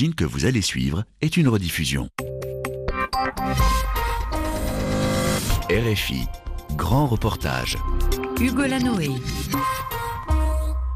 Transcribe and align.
magazine 0.00 0.14
que 0.14 0.24
vous 0.24 0.46
allez 0.46 0.62
suivre 0.62 1.04
est 1.20 1.36
une 1.36 1.48
rediffusion. 1.48 2.08
RFI, 5.70 6.22
grand 6.76 7.06
reportage. 7.06 7.76
Hugo 8.40 8.62
Lanoé. 8.62 9.10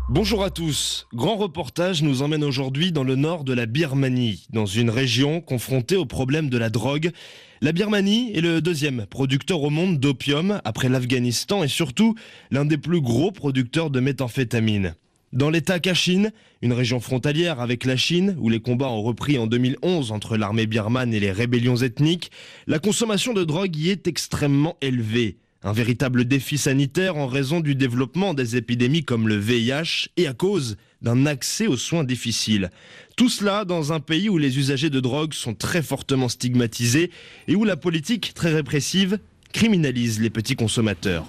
Bonjour 0.09 0.43
à 0.43 0.49
tous. 0.49 1.07
Grand 1.13 1.37
reportage 1.37 2.03
nous 2.03 2.23
emmène 2.23 2.45
aujourd'hui 2.45 2.93
dans 2.93 3.05
le 3.05 3.15
nord 3.15 3.45
de 3.45 3.53
la 3.53 3.67
Birmanie, 3.67 4.47
dans 4.51 4.65
une 4.65 4.89
région 4.89 5.43
confrontée 5.43 5.97
au 5.97 6.07
problème 6.07 6.49
de 6.49 6.57
la 6.57 6.71
drogue. 6.71 7.11
La 7.61 7.73
Birmanie 7.73 8.33
est 8.35 8.41
le 8.41 8.63
deuxième 8.63 9.05
producteur 9.05 9.63
au 9.63 9.71
monde 9.71 10.01
d'opium 10.01 10.63
après 10.65 10.89
l'Afghanistan 10.89 11.63
et 11.63 11.69
surtout 11.69 12.15
l'un 12.51 12.65
des 12.65 12.79
plus 12.79 13.03
gros 13.03 13.33
producteurs 13.33 13.91
de 13.91 14.01
méthamphétamine. 14.01 14.95
Dans 15.35 15.51
l'état 15.51 15.81
Kachin, 15.81 16.31
une 16.63 16.73
région 16.73 17.01
frontalière 17.01 17.61
avec 17.61 17.85
la 17.85 17.97
Chine, 17.97 18.37
où 18.39 18.49
les 18.49 18.61
combats 18.61 18.89
ont 18.89 19.03
repris 19.03 19.37
en 19.37 19.49
2011 19.49 20.13
entre 20.13 20.37
l'armée 20.37 20.67
birmane 20.67 21.13
et 21.13 21.19
les 21.19 21.33
rébellions 21.33 21.75
ethniques, 21.75 22.31
la 22.69 22.79
consommation 22.79 23.33
de 23.33 23.43
drogue 23.43 23.75
y 23.75 23.91
est 23.91 24.07
extrêmement 24.07 24.77
élevée. 24.81 25.39
Un 25.65 25.73
véritable 25.73 26.25
défi 26.25 26.57
sanitaire 26.57 27.17
en 27.17 27.27
raison 27.27 27.59
du 27.59 27.75
développement 27.75 28.33
des 28.33 28.55
épidémies 28.55 29.03
comme 29.03 29.27
le 29.27 29.37
VIH 29.37 30.07
et 30.17 30.29
à 30.29 30.35
cause 30.35 30.77
d'un 31.03 31.27
accès 31.27 31.67
aux 31.67 31.77
soins 31.77 32.05
difficiles. 32.05 32.71
Tout 33.17 33.29
cela 33.29 33.65
dans 33.65 33.93
un 33.93 33.99
pays 33.99 34.29
où 34.29 34.39
les 34.39 34.61
usagers 34.61 34.91
de 34.91 35.01
drogue 35.01 35.35
sont 35.35 35.55
très 35.55 35.83
fortement 35.83 36.29
stigmatisés 36.29 37.11
et 37.49 37.57
où 37.57 37.65
la 37.65 37.77
politique 37.77 38.35
très 38.35 38.55
répressive 38.55 39.19
criminalise 39.53 40.21
les 40.21 40.31
petits 40.31 40.55
consommateurs. 40.55 41.27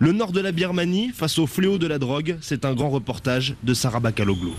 Le 0.00 0.12
nord 0.12 0.30
de 0.30 0.40
la 0.40 0.52
Birmanie 0.52 1.10
face 1.12 1.40
au 1.40 1.46
fléau 1.48 1.76
de 1.76 1.88
la 1.88 1.98
drogue, 1.98 2.36
c'est 2.40 2.64
un 2.64 2.72
grand 2.72 2.88
reportage 2.88 3.56
de 3.64 3.74
Sarah 3.74 3.98
Bakaloglu. 3.98 4.52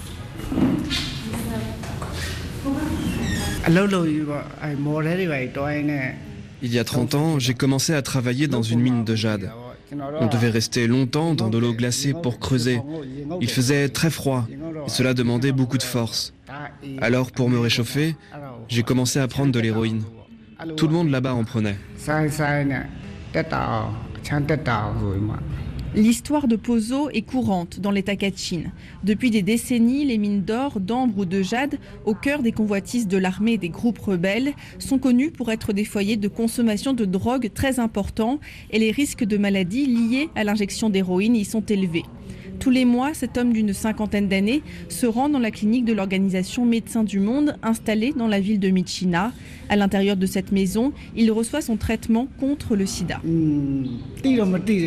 Il 6.62 6.74
y 6.74 6.80
a 6.80 6.84
30 6.84 7.16
ans, 7.16 7.40
j'ai 7.40 7.54
commencé 7.54 7.94
à 7.94 8.02
travailler 8.02 8.48
dans 8.48 8.64
une 8.64 8.82
mine 8.82 9.06
de 9.06 9.16
jade. 9.16 9.50
On 10.20 10.28
devait 10.28 10.50
rester 10.50 10.88
longtemps 10.88 11.34
dans 11.36 11.50
de 11.50 11.58
l'eau 11.58 11.74
glacée 11.74 12.14
pour 12.14 12.40
creuser. 12.40 12.82
Il 13.40 13.50
faisait 13.50 13.88
très 13.88 14.10
froid 14.10 14.46
et 14.86 14.90
cela 14.90 15.14
demandait 15.14 15.54
beaucoup 15.54 15.78
de 15.78 15.84
force. 15.84 16.34
Alors 17.00 17.32
pour 17.32 17.50
me 17.50 17.60
réchauffer, 17.60 18.18
j'ai 18.68 18.84
commencé 18.84 19.20
à 19.20 19.28
prendre 19.30 19.54
de 19.54 19.60
l'héroïne. 19.60 20.04
Tout 20.76 20.88
le 20.88 20.94
monde 20.94 21.10
là-bas 21.10 21.34
en 21.34 21.46
prenait. 21.46 21.78
L'histoire 25.96 26.48
de 26.48 26.56
Pozo 26.56 27.10
est 27.10 27.24
courante 27.24 27.80
dans 27.80 27.90
l'état 27.90 28.16
Kachin. 28.16 28.66
Depuis 29.04 29.32
des 29.32 29.42
décennies, 29.42 30.06
les 30.06 30.20
mines 30.20 30.44
d'or, 30.44 30.80
d'ambre 30.80 31.20
ou 31.20 31.26
de 31.26 31.42
jade, 31.42 31.80
au 32.06 32.14
cœur 32.14 32.44
des 32.44 32.52
convoitises 32.52 33.08
de 33.08 33.18
l'armée 33.18 33.54
et 33.54 33.58
des 33.58 33.70
groupes 33.70 33.98
rebelles, 33.98 34.54
sont 34.78 35.00
connues 35.00 35.32
pour 35.32 35.52
être 35.52 35.74
des 35.74 35.86
foyers 35.86 36.18
de 36.18 36.28
consommation 36.28 36.94
de 36.94 37.06
drogue 37.06 37.50
très 37.54 37.80
importants 37.80 38.40
et 38.70 38.78
les 38.78 38.92
risques 38.92 39.24
de 39.24 39.38
maladies 39.38 39.88
liées 39.88 40.30
à 40.36 40.44
l'injection 40.44 40.92
d'héroïne 40.92 41.36
y 41.36 41.44
sont 41.44 41.66
élevés. 41.66 42.06
Tous 42.60 42.70
les 42.72 42.84
mois, 42.84 43.14
cet 43.14 43.38
homme 43.38 43.54
d'une 43.54 43.74
cinquantaine 43.74 44.28
d'années 44.28 44.62
se 44.90 45.06
rend 45.06 45.30
dans 45.30 45.40
la 45.40 45.50
clinique 45.50 45.86
de 45.86 45.94
l'organisation 45.94 46.66
Médecins 46.66 47.06
du 47.06 47.20
Monde 47.20 47.56
installée 47.64 48.14
dans 48.16 48.28
la 48.28 48.42
ville 48.42 48.60
de 48.60 48.70
Michina. 48.70 49.32
À 49.70 49.78
l'intérieur 49.78 50.18
de 50.18 50.26
cette 50.26 50.52
maison, 50.52 50.92
il 51.16 51.32
reçoit 51.32 51.62
son 51.62 51.78
traitement 51.78 52.28
contre 52.40 52.76
le 52.76 52.86
sida. 52.86 53.22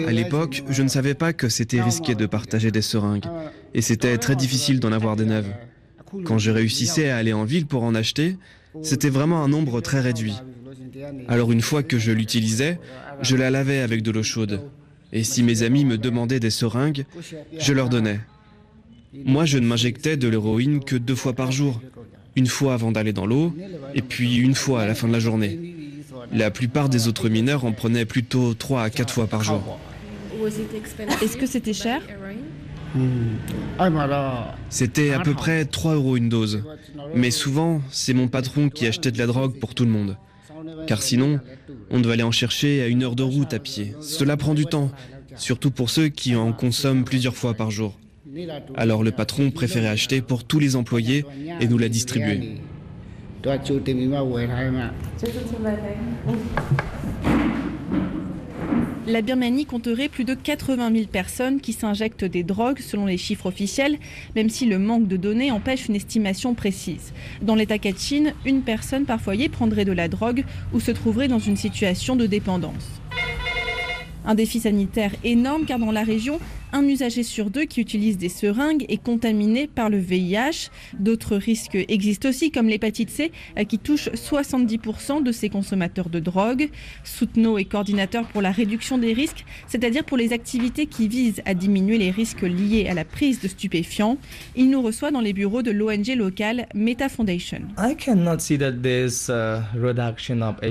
À 0.06 0.12
l'époque, 0.12 0.64
je 0.68 0.82
ne 0.82 0.88
savais 0.88 1.14
pas 1.14 1.32
que 1.32 1.48
c'était 1.48 1.80
risqué 1.80 2.14
de 2.14 2.26
partager 2.26 2.70
des 2.70 2.82
seringues 2.82 3.26
et 3.72 3.80
c'était 3.80 4.18
très 4.18 4.36
difficile 4.36 4.78
d'en 4.78 4.92
avoir 4.92 5.16
des 5.16 5.24
neuves. 5.24 5.52
Quand 6.24 6.36
je 6.36 6.50
réussissais 6.50 7.08
à 7.08 7.16
aller 7.16 7.32
en 7.32 7.44
ville 7.44 7.66
pour 7.66 7.84
en 7.84 7.94
acheter, 7.94 8.36
c'était 8.82 9.08
vraiment 9.08 9.42
un 9.42 9.48
nombre 9.48 9.80
très 9.80 10.00
réduit. 10.00 10.36
Alors 11.26 11.52
une 11.52 11.62
fois 11.62 11.82
que 11.82 11.98
je 11.98 12.12
l'utilisais, 12.12 12.78
je 13.22 13.36
la 13.36 13.50
lavais 13.50 13.80
avec 13.80 14.02
de 14.02 14.10
l'eau 14.10 14.22
chaude. 14.22 14.60
Et 15.12 15.24
si 15.24 15.42
mes 15.42 15.62
amis 15.62 15.84
me 15.84 15.98
demandaient 15.98 16.40
des 16.40 16.50
seringues, 16.50 17.04
je 17.58 17.72
leur 17.72 17.88
donnais. 17.88 18.20
Moi, 19.24 19.44
je 19.44 19.58
ne 19.58 19.66
m'injectais 19.66 20.16
de 20.16 20.28
l'héroïne 20.28 20.82
que 20.82 20.96
deux 20.96 21.14
fois 21.14 21.34
par 21.34 21.52
jour. 21.52 21.80
Une 22.34 22.46
fois 22.46 22.72
avant 22.72 22.92
d'aller 22.92 23.12
dans 23.12 23.26
l'eau, 23.26 23.54
et 23.94 24.00
puis 24.00 24.36
une 24.36 24.54
fois 24.54 24.82
à 24.82 24.86
la 24.86 24.94
fin 24.94 25.06
de 25.06 25.12
la 25.12 25.20
journée. 25.20 25.74
La 26.32 26.50
plupart 26.50 26.88
des 26.88 27.08
autres 27.08 27.28
mineurs 27.28 27.66
en 27.66 27.72
prenaient 27.72 28.06
plutôt 28.06 28.54
trois 28.54 28.82
à 28.82 28.90
quatre 28.90 29.12
fois 29.12 29.26
par 29.26 29.42
jour. 29.42 29.78
Est-ce 31.20 31.36
que 31.36 31.46
c'était 31.46 31.74
cher? 31.74 32.00
C'était 34.70 35.10
à 35.12 35.20
peu 35.20 35.34
près 35.34 35.64
3 35.64 35.94
euros 35.94 36.16
une 36.16 36.28
dose. 36.28 36.62
Mais 37.14 37.30
souvent, 37.30 37.80
c'est 37.90 38.14
mon 38.14 38.28
patron 38.28 38.68
qui 38.68 38.86
achetait 38.86 39.10
de 39.10 39.18
la 39.18 39.26
drogue 39.26 39.58
pour 39.58 39.74
tout 39.74 39.84
le 39.84 39.90
monde. 39.90 40.16
Car 40.86 41.02
sinon, 41.02 41.40
on 41.92 42.00
doit 42.00 42.14
aller 42.14 42.22
en 42.22 42.32
chercher 42.32 42.82
à 42.82 42.86
une 42.88 43.02
heure 43.02 43.14
de 43.14 43.22
route 43.22 43.52
à 43.52 43.58
pied. 43.58 43.94
Cela 44.00 44.36
prend 44.36 44.54
du 44.54 44.64
temps, 44.64 44.90
surtout 45.36 45.70
pour 45.70 45.90
ceux 45.90 46.08
qui 46.08 46.34
en 46.34 46.52
consomment 46.52 47.04
plusieurs 47.04 47.36
fois 47.36 47.54
par 47.54 47.70
jour. 47.70 47.98
Alors 48.74 49.04
le 49.04 49.12
patron 49.12 49.50
préférait 49.50 49.88
acheter 49.88 50.22
pour 50.22 50.44
tous 50.44 50.58
les 50.58 50.74
employés 50.74 51.24
et 51.60 51.68
nous 51.68 51.78
la 51.78 51.88
distribuer. 51.88 52.56
La 59.08 59.20
Birmanie 59.20 59.66
compterait 59.66 60.08
plus 60.08 60.22
de 60.22 60.34
80 60.34 60.92
000 60.92 61.06
personnes 61.06 61.60
qui 61.60 61.72
s'injectent 61.72 62.24
des 62.24 62.44
drogues 62.44 62.78
selon 62.78 63.06
les 63.06 63.16
chiffres 63.16 63.46
officiels, 63.46 63.98
même 64.36 64.48
si 64.48 64.64
le 64.64 64.78
manque 64.78 65.08
de 65.08 65.16
données 65.16 65.50
empêche 65.50 65.88
une 65.88 65.96
estimation 65.96 66.54
précise. 66.54 67.12
Dans 67.42 67.56
l'état 67.56 67.78
Kachin, 67.78 68.32
une 68.46 68.62
personne 68.62 69.04
par 69.04 69.20
foyer 69.20 69.48
prendrait 69.48 69.84
de 69.84 69.90
la 69.90 70.06
drogue 70.06 70.44
ou 70.72 70.78
se 70.78 70.92
trouverait 70.92 71.26
dans 71.26 71.40
une 71.40 71.56
situation 71.56 72.14
de 72.14 72.26
dépendance. 72.26 73.00
Un 74.24 74.36
défi 74.36 74.60
sanitaire 74.60 75.10
énorme 75.24 75.64
car 75.64 75.80
dans 75.80 75.90
la 75.90 76.04
région, 76.04 76.38
un 76.72 76.86
usager 76.88 77.22
sur 77.22 77.50
deux 77.50 77.64
qui 77.64 77.80
utilise 77.80 78.18
des 78.18 78.28
seringues 78.28 78.84
est 78.88 79.02
contaminé 79.02 79.66
par 79.66 79.90
le 79.90 79.98
VIH. 79.98 80.70
D'autres 80.98 81.36
risques 81.36 81.76
existent 81.88 82.28
aussi, 82.28 82.50
comme 82.50 82.68
l'hépatite 82.68 83.10
C, 83.10 83.32
euh, 83.58 83.64
qui 83.64 83.78
touche 83.78 84.08
70% 84.10 85.22
de 85.22 85.32
ces 85.32 85.48
consommateurs 85.48 86.08
de 86.08 86.18
drogue. 86.18 86.70
Souteno 87.04 87.58
est 87.58 87.64
coordinateur 87.64 88.26
pour 88.28 88.42
la 88.42 88.50
réduction 88.50 88.98
des 88.98 89.12
risques, 89.12 89.44
c'est-à-dire 89.66 90.04
pour 90.04 90.16
les 90.16 90.32
activités 90.32 90.86
qui 90.86 91.08
visent 91.08 91.42
à 91.44 91.54
diminuer 91.54 91.98
les 91.98 92.10
risques 92.10 92.42
liés 92.42 92.86
à 92.88 92.94
la 92.94 93.04
prise 93.04 93.40
de 93.40 93.48
stupéfiants. 93.48 94.16
Il 94.56 94.70
nous 94.70 94.82
reçoit 94.82 95.10
dans 95.10 95.20
les 95.20 95.32
bureaux 95.32 95.62
de 95.62 95.70
l'ONG 95.70 96.14
locale 96.16 96.66
Meta 96.74 97.08
Foundation. 97.08 97.62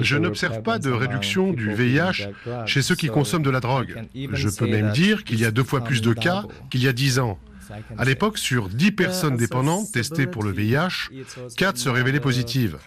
Je 0.01 0.17
n'observe 0.17 0.61
pas 0.63 0.79
de 0.79 0.89
réduction 0.89 1.53
du 1.53 1.73
VIH 1.73 2.29
chez 2.65 2.81
ceux 2.81 2.95
qui 2.95 3.07
consomment 3.07 3.43
de 3.43 3.49
la 3.49 3.59
drogue. 3.59 3.95
Je 4.33 4.49
peux 4.49 4.67
même 4.67 4.91
dire 4.91 5.23
qu'il 5.23 5.39
y 5.39 5.45
a 5.45 5.51
deux 5.51 5.63
fois 5.63 5.83
plus 5.83 5.90
plus 5.91 6.01
de 6.01 6.13
cas 6.13 6.45
qu'il 6.69 6.81
y 6.81 6.87
a 6.87 6.93
10 6.93 7.19
ans. 7.19 7.37
À 7.97 8.05
l'époque, 8.05 8.37
sur 8.37 8.69
10 8.69 8.93
personnes 8.93 9.35
dépendantes 9.35 9.91
testées 9.91 10.25
pour 10.25 10.41
le 10.41 10.51
VIH, 10.51 11.09
4 11.57 11.77
se 11.77 11.89
révélaient 11.89 12.21
positives. 12.21 12.77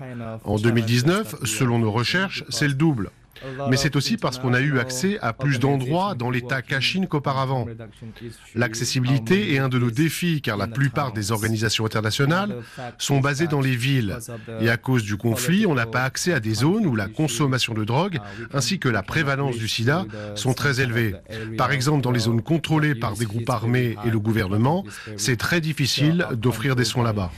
En 0.44 0.56
2019, 0.56 1.36
selon 1.44 1.78
nos 1.78 1.92
recherches, 1.92 2.44
c'est 2.48 2.68
le 2.68 2.72
double. 2.72 3.10
Mais 3.70 3.76
c'est 3.76 3.96
aussi 3.96 4.16
parce 4.16 4.38
qu'on 4.38 4.54
a 4.54 4.60
eu 4.60 4.78
accès 4.78 5.18
à 5.20 5.32
plus 5.32 5.58
d'endroits 5.58 6.14
dans 6.14 6.30
l'État 6.30 6.62
Kachin 6.62 7.06
qu'auparavant. 7.06 7.66
L'accessibilité 8.54 9.54
est 9.54 9.58
un 9.58 9.68
de 9.68 9.78
nos 9.78 9.90
défis 9.90 10.40
car 10.42 10.56
la 10.56 10.66
plupart 10.66 11.12
des 11.12 11.32
organisations 11.32 11.86
internationales 11.86 12.56
sont 12.98 13.20
basées 13.20 13.46
dans 13.46 13.60
les 13.60 13.76
villes. 13.76 14.18
Et 14.60 14.70
à 14.70 14.76
cause 14.76 15.04
du 15.04 15.16
conflit, 15.16 15.66
on 15.66 15.74
n'a 15.74 15.86
pas 15.86 16.04
accès 16.04 16.32
à 16.32 16.40
des 16.40 16.54
zones 16.54 16.86
où 16.86 16.96
la 16.96 17.08
consommation 17.08 17.74
de 17.74 17.84
drogue 17.84 18.18
ainsi 18.52 18.78
que 18.78 18.88
la 18.88 19.02
prévalence 19.02 19.56
du 19.56 19.68
sida 19.68 20.06
sont 20.34 20.54
très 20.54 20.80
élevées. 20.80 21.14
Par 21.56 21.72
exemple, 21.72 22.02
dans 22.02 22.12
les 22.12 22.20
zones 22.20 22.42
contrôlées 22.42 22.94
par 22.94 23.14
des 23.14 23.26
groupes 23.26 23.50
armés 23.50 23.96
et 24.04 24.10
le 24.10 24.18
gouvernement, 24.18 24.84
c'est 25.16 25.36
très 25.36 25.60
difficile 25.60 26.26
d'offrir 26.32 26.76
des 26.76 26.84
soins 26.84 27.04
là-bas. 27.04 27.30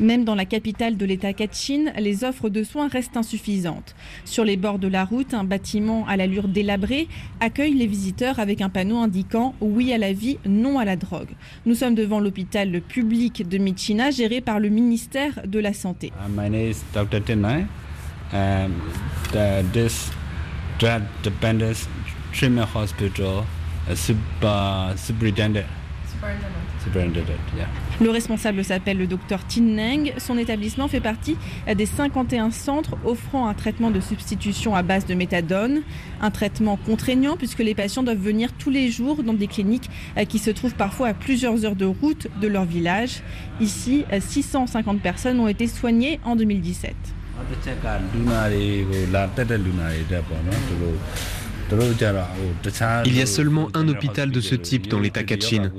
Même 0.00 0.24
dans 0.24 0.34
la 0.34 0.44
capitale 0.44 0.96
de 0.96 1.04
l'État 1.06 1.32
Kachin, 1.32 1.92
les 1.98 2.24
offres 2.24 2.48
de 2.48 2.64
soins 2.64 2.88
restent 2.88 3.16
insuffisantes. 3.16 3.94
Sur 4.24 4.44
les 4.44 4.56
bords 4.56 4.80
de 4.80 4.88
la 4.88 5.04
route, 5.04 5.32
un 5.32 5.44
bâtiment 5.44 6.04
à 6.08 6.16
l'allure 6.16 6.48
délabrée 6.48 7.06
accueille 7.40 7.74
les 7.74 7.86
visiteurs 7.86 8.40
avec 8.40 8.60
un 8.60 8.68
panneau 8.68 8.96
indiquant 8.98 9.54
oui 9.60 9.92
à 9.92 9.98
la 9.98 10.12
vie, 10.12 10.38
non 10.46 10.80
à 10.80 10.84
la 10.84 10.96
drogue. 10.96 11.30
Nous 11.64 11.76
sommes 11.76 11.94
devant 11.94 12.18
l'hôpital 12.18 12.80
public 12.80 13.48
de 13.48 13.58
Michina 13.58 14.10
géré 14.10 14.40
par 14.40 14.58
le 14.58 14.68
ministère 14.68 15.42
de 15.46 15.60
la 15.60 15.72
Santé. 15.72 16.12
Uh, 16.18 16.28
my 16.28 16.50
name 16.50 16.70
is 16.70 16.82
Dr. 16.92 17.20
Tenai. 17.20 17.66
The, 19.32 19.62
this 19.72 20.10
drug 20.78 21.02
dependence 21.22 21.86
treatment 22.32 22.66
hospital 22.74 23.44
Le 28.00 28.10
responsable 28.10 28.64
s'appelle 28.64 28.98
le 28.98 29.06
docteur 29.06 29.44
Tin 29.46 29.62
Neng. 29.62 30.12
Son 30.18 30.38
établissement 30.38 30.88
fait 30.88 31.00
partie 31.00 31.36
des 31.72 31.86
51 31.86 32.50
centres 32.50 32.96
offrant 33.04 33.46
un 33.46 33.54
traitement 33.54 33.90
de 33.90 34.00
substitution 34.00 34.74
à 34.74 34.82
base 34.82 35.06
de 35.06 35.14
méthadone. 35.14 35.82
Un 36.20 36.30
traitement 36.30 36.76
contraignant 36.76 37.36
puisque 37.36 37.58
les 37.58 37.74
patients 37.74 38.02
doivent 38.02 38.16
venir 38.16 38.52
tous 38.52 38.70
les 38.70 38.90
jours 38.90 39.22
dans 39.22 39.34
des 39.34 39.46
cliniques 39.46 39.90
euh, 40.16 40.24
qui 40.24 40.38
se 40.38 40.50
trouvent 40.50 40.74
parfois 40.74 41.08
à 41.08 41.14
plusieurs 41.14 41.64
heures 41.64 41.76
de 41.76 41.86
route 41.86 42.28
de 42.40 42.48
leur 42.48 42.64
village. 42.64 43.22
Ici, 43.60 44.04
650 44.18 45.00
personnes 45.00 45.40
ont 45.40 45.48
été 45.48 45.66
soignées 45.66 46.20
en 46.24 46.36
2017. 46.36 46.94
Il 53.06 53.16
y 53.16 53.22
a 53.22 53.26
seulement 53.26 53.68
un 53.74 53.88
hôpital 53.88 54.30
de 54.30 54.40
ce 54.40 54.54
type 54.54 54.88
dans 54.88 55.00
l'État 55.00 55.22
Kachin. 55.22 55.70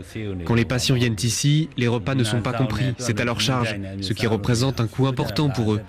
Quand 0.46 0.56
les 0.56 0.66
patients 0.66 0.96
viennent 0.96 1.16
ici, 1.22 1.70
les 1.78 1.88
repas 1.88 2.16
ne 2.16 2.24
sont 2.24 2.42
pas 2.42 2.54
compris. 2.54 2.94
C'est 2.98 3.20
à 3.20 3.26
leur 3.26 3.40
charge, 3.40 3.76
ce 4.02 4.14
qui 4.14 4.28
représente 4.28 4.80
un 4.80 4.88
coût 4.88 5.08
important 5.08 5.50
pour 5.50 5.74
eux. 5.74 5.82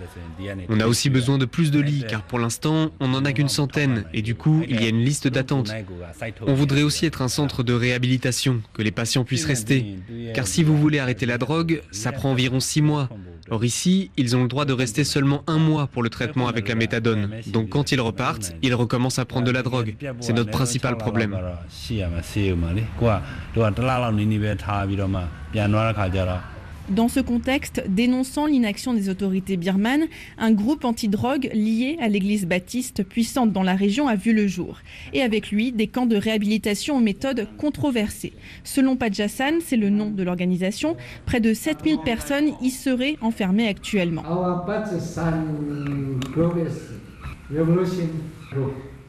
On 0.69 0.81
a 0.81 0.87
aussi 0.87 1.11
besoin 1.11 1.39
de 1.39 1.45
plus 1.45 1.71
de 1.71 1.81
lits, 1.81 2.05
car 2.09 2.23
pour 2.23 2.39
l'instant, 2.39 2.91
on 3.01 3.09
n'en 3.09 3.25
a 3.25 3.33
qu'une 3.33 3.49
centaine, 3.49 4.05
et 4.13 4.23
du 4.23 4.35
coup, 4.35 4.63
il 4.69 4.81
y 4.81 4.85
a 4.85 4.89
une 4.89 5.03
liste 5.03 5.29
d'attente. 5.29 5.73
On 6.47 6.55
voudrait 6.55 6.83
aussi 6.83 7.07
être 7.07 7.23
un 7.23 7.29
centre 7.29 7.63
de 7.63 7.73
réhabilitation, 7.73 8.61
que 8.75 8.83
les 8.83 8.91
patients 8.91 9.25
puissent 9.25 9.47
rester. 9.47 9.97
Car 10.35 10.47
si 10.47 10.63
vous 10.63 10.77
voulez 10.77 10.99
arrêter 10.99 11.27
la 11.27 11.39
drogue, 11.39 11.83
ça 11.91 12.13
prend 12.13 12.31
environ 12.31 12.61
six 12.61 12.83
mois. 12.83 13.09
Or 13.51 13.65
ici, 13.65 14.11
ils 14.17 14.37
ont 14.37 14.43
le 14.43 14.49
droit 14.49 14.65
de 14.65 14.73
rester 14.73 15.05
seulement 15.05 15.43
un 15.47 15.59
mois 15.59 15.87
pour 15.87 16.03
le 16.03 16.11
traitement 16.11 16.49
avec 16.49 16.69
la 16.69 16.75
méthadone. 16.75 17.31
Donc 17.47 17.69
quand 17.71 17.93
ils 17.93 18.01
repartent, 18.01 18.55
ils 18.63 18.75
recommencent 18.75 19.19
à 19.19 19.25
prendre 19.25 19.47
de 19.47 19.53
la 19.53 19.63
drogue. 19.63 19.95
C'est 20.21 20.33
notre 20.33 20.51
principal 20.51 20.97
problème. 20.97 21.39
Dans 26.89 27.09
ce 27.09 27.19
contexte, 27.19 27.83
dénonçant 27.89 28.47
l'inaction 28.47 28.95
des 28.95 29.09
autorités 29.09 29.57
birmanes, 29.57 30.05
un 30.39 30.53
groupe 30.53 30.85
anti-drogue 30.85 31.51
lié 31.53 31.99
à 32.01 32.07
l'église 32.07 32.47
baptiste 32.47 33.03
puissante 33.03 33.53
dans 33.53 33.65
la 33.65 33.75
région 33.75 34.07
a 34.07 34.15
vu 34.15 34.33
le 34.33 34.47
jour. 34.47 34.79
Et 35.13 35.23
avec 35.23 35.51
lui, 35.51 35.73
des 35.73 35.89
camps 35.89 36.07
de 36.07 36.17
réhabilitation 36.17 36.97
aux 36.97 37.01
méthodes 37.01 37.49
controversées. 37.59 38.35
Selon 38.63 38.95
Pajassan, 38.95 39.55
c'est 39.65 39.77
le 39.77 39.91
nom 39.91 40.11
de 40.11 40.23
l'organisation, 40.23 40.97
près 41.25 41.41
de 41.41 41.55
7000 41.55 41.99
personnes 42.05 42.53
y 42.63 42.71
seraient 42.71 43.17
enfermées 43.21 43.67
actuellement. 43.67 44.23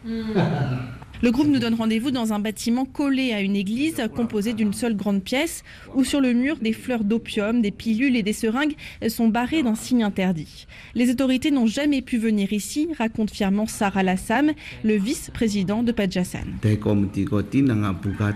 Le 1.24 1.32
groupe 1.32 1.48
nous 1.48 1.58
donne 1.58 1.74
rendez-vous 1.74 2.12
dans 2.12 2.32
un 2.32 2.40
bâtiment 2.40 2.86
collé 2.86 3.34
à 3.34 3.42
une 3.42 3.56
église 3.56 4.04
composé 4.16 4.54
d'une 4.54 4.74
seule 4.74 4.96
grande 4.96 5.24
pièce 5.24 5.64
où 5.96 6.04
sur 6.04 6.22
le 6.22 6.34
mur 6.34 6.58
des 6.58 6.74
fleurs 6.74 7.04
d'opium, 7.04 7.62
des 7.62 7.72
pilules 7.72 8.16
et 8.16 8.22
des 8.22 8.34
seringues 8.34 8.76
sont 9.10 9.28
barrées 9.28 9.64
d'un 9.64 9.74
signe 9.74 10.04
interdit. 10.04 10.68
Les 10.94 11.10
autorités 11.10 11.50
n'ont 11.50 11.66
jamais 11.66 12.04
pu 12.04 12.20
venir 12.20 12.54
ici, 12.54 12.90
raconte 12.98 13.32
fièrement 13.32 13.66
Sarah 13.66 14.04
Lassam, 14.04 14.52
le 14.84 14.96
vice-président 14.96 15.82
de 15.82 15.92
Pajassan. 15.92 16.46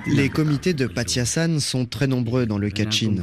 Les 0.07 0.29
comités 0.29 0.73
de 0.73 0.87
Pajassan 0.87 1.59
sont 1.59 1.85
très 1.85 2.07
nombreux 2.07 2.47
dans 2.47 2.57
le 2.57 2.69
Kachin. 2.71 3.15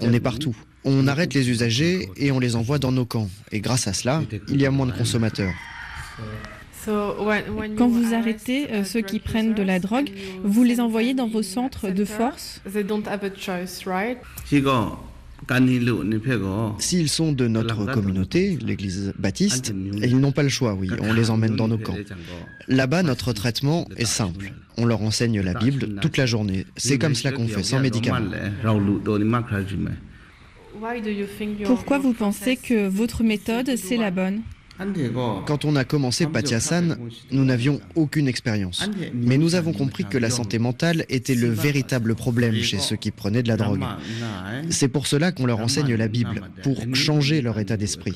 On 0.00 0.12
est 0.12 0.20
partout. 0.20 0.56
On 0.84 1.06
arrête 1.06 1.34
les 1.34 1.50
usagers 1.50 2.08
et 2.16 2.32
on 2.32 2.40
les 2.40 2.56
envoie 2.56 2.78
dans 2.78 2.92
nos 2.92 3.04
camps. 3.04 3.28
Et 3.52 3.60
grâce 3.60 3.86
à 3.86 3.92
cela, 3.92 4.22
il 4.48 4.60
y 4.60 4.66
a 4.66 4.70
moins 4.70 4.86
de 4.86 4.92
consommateurs. 4.92 5.52
Quand 6.86 7.88
vous 7.88 8.14
arrêtez 8.14 8.72
euh, 8.72 8.84
ceux 8.84 9.00
qui 9.00 9.18
prennent 9.18 9.54
de 9.54 9.62
la 9.62 9.78
drogue, 9.78 10.10
vous 10.42 10.62
les 10.62 10.80
envoyez 10.80 11.14
dans 11.14 11.28
vos 11.28 11.42
centres 11.42 11.90
de 11.90 12.04
force 12.04 12.60
S'ils 16.78 17.08
sont 17.08 17.32
de 17.32 17.48
notre 17.48 17.86
communauté, 17.86 18.58
l'église 18.64 19.12
baptiste, 19.18 19.74
ils 20.02 20.18
n'ont 20.18 20.32
pas 20.32 20.42
le 20.42 20.48
choix, 20.48 20.74
oui, 20.74 20.90
on 21.00 21.12
les 21.12 21.30
emmène 21.30 21.56
dans 21.56 21.68
nos 21.68 21.78
camps. 21.78 21.96
Là-bas, 22.68 23.02
notre 23.02 23.32
traitement 23.32 23.88
est 23.96 24.04
simple. 24.04 24.52
On 24.76 24.86
leur 24.86 25.02
enseigne 25.02 25.40
la 25.40 25.54
Bible 25.54 26.00
toute 26.00 26.16
la 26.16 26.26
journée. 26.26 26.66
C'est 26.76 26.98
comme 26.98 27.14
cela 27.14 27.32
qu'on 27.32 27.48
fait, 27.48 27.62
sans 27.62 27.80
médicaments. 27.80 28.30
Pourquoi 31.64 31.98
vous 31.98 32.12
pensez 32.12 32.56
que 32.56 32.88
votre 32.88 33.22
méthode, 33.22 33.76
c'est 33.76 33.96
la 33.96 34.10
bonne? 34.10 34.42
Quand 35.46 35.64
on 35.64 35.76
a 35.76 35.84
commencé 35.84 36.26
Patiasan, 36.26 36.96
nous 37.30 37.44
n'avions 37.44 37.80
aucune 37.94 38.28
expérience. 38.28 38.88
Mais 39.14 39.38
nous 39.38 39.54
avons 39.54 39.72
compris 39.72 40.04
que 40.04 40.18
la 40.18 40.30
santé 40.30 40.58
mentale 40.58 41.04
était 41.08 41.34
le 41.34 41.48
véritable 41.48 42.14
problème 42.14 42.54
chez 42.54 42.78
ceux 42.78 42.96
qui 42.96 43.10
prenaient 43.10 43.42
de 43.42 43.48
la 43.48 43.56
drogue. 43.56 43.84
C'est 44.70 44.88
pour 44.88 45.06
cela 45.06 45.32
qu'on 45.32 45.46
leur 45.46 45.60
enseigne 45.60 45.94
la 45.94 46.08
Bible, 46.08 46.42
pour 46.62 46.82
changer 46.94 47.42
leur 47.42 47.58
état 47.58 47.76
d'esprit. 47.76 48.14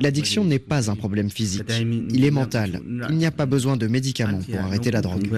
L'addiction 0.00 0.44
n'est 0.44 0.58
pas 0.58 0.90
un 0.90 0.96
problème 0.96 1.30
physique, 1.30 1.70
il 2.10 2.24
est 2.24 2.30
mental. 2.30 2.80
Il 3.10 3.16
n'y 3.16 3.26
a 3.26 3.30
pas 3.30 3.46
besoin 3.46 3.76
de 3.76 3.86
médicaments 3.86 4.40
pour 4.40 4.60
arrêter 4.60 4.90
la 4.90 5.02
drogue. 5.02 5.28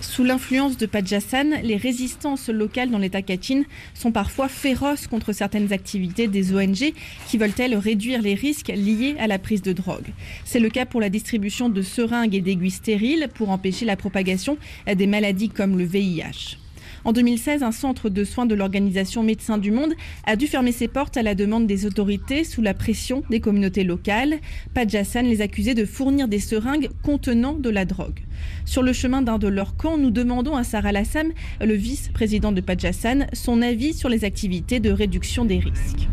Sous 0.00 0.24
l'influence 0.24 0.78
de 0.78 0.86
Pajassan, 0.86 1.60
les 1.62 1.76
résistances 1.76 2.48
locales 2.48 2.90
dans 2.90 2.98
l'État 2.98 3.20
Kachin 3.20 3.62
sont 3.92 4.12
parfois 4.12 4.48
féroces 4.48 5.06
contre 5.06 5.32
certaines 5.32 5.72
activités 5.72 6.26
des 6.26 6.54
ONG 6.54 6.92
qui 7.28 7.38
veulent 7.38 7.52
elles 7.58 7.76
réduire 7.76 8.22
les 8.22 8.34
risques 8.34 8.72
liés 8.74 9.16
à 9.18 9.26
la 9.26 9.38
prise 9.38 9.62
de 9.62 9.72
drogue. 9.72 10.08
C'est 10.44 10.60
le 10.60 10.70
cas 10.70 10.86
pour 10.86 11.00
la 11.00 11.10
distribution 11.10 11.68
de 11.68 11.82
seringues 11.82 12.34
et 12.34 12.40
d'aiguilles 12.40 12.70
stériles 12.70 13.28
pour 13.34 13.50
empêcher 13.50 13.84
la 13.84 13.96
propagation 13.96 14.56
des 14.86 15.06
maladies 15.06 15.50
comme 15.50 15.76
le 15.76 15.84
VIH. 15.84 16.59
En 17.04 17.12
2016, 17.12 17.62
un 17.62 17.72
centre 17.72 18.10
de 18.10 18.24
soins 18.24 18.46
de 18.46 18.54
l'organisation 18.54 19.22
Médecins 19.22 19.56
du 19.56 19.70
Monde 19.70 19.94
a 20.24 20.36
dû 20.36 20.46
fermer 20.46 20.72
ses 20.72 20.86
portes 20.86 21.16
à 21.16 21.22
la 21.22 21.34
demande 21.34 21.66
des 21.66 21.86
autorités 21.86 22.44
sous 22.44 22.60
la 22.60 22.74
pression 22.74 23.22
des 23.30 23.40
communautés 23.40 23.84
locales. 23.84 24.38
Pajassan 24.74 25.24
les 25.24 25.40
accusait 25.40 25.74
de 25.74 25.86
fournir 25.86 26.28
des 26.28 26.40
seringues 26.40 26.90
contenant 27.02 27.54
de 27.54 27.70
la 27.70 27.86
drogue. 27.86 28.20
Sur 28.66 28.82
le 28.82 28.92
chemin 28.92 29.22
d'un 29.22 29.38
de 29.38 29.48
leurs 29.48 29.76
camps, 29.76 29.96
nous 29.96 30.10
demandons 30.10 30.56
à 30.56 30.64
Sarah 30.64 30.92
Lassam, 30.92 31.28
le 31.60 31.74
vice-président 31.74 32.52
de 32.52 32.60
Pajassan, 32.60 33.26
son 33.32 33.62
avis 33.62 33.94
sur 33.94 34.08
les 34.08 34.24
activités 34.24 34.80
de 34.80 34.90
réduction 34.90 35.44
des 35.44 35.58
risques. 35.58 36.08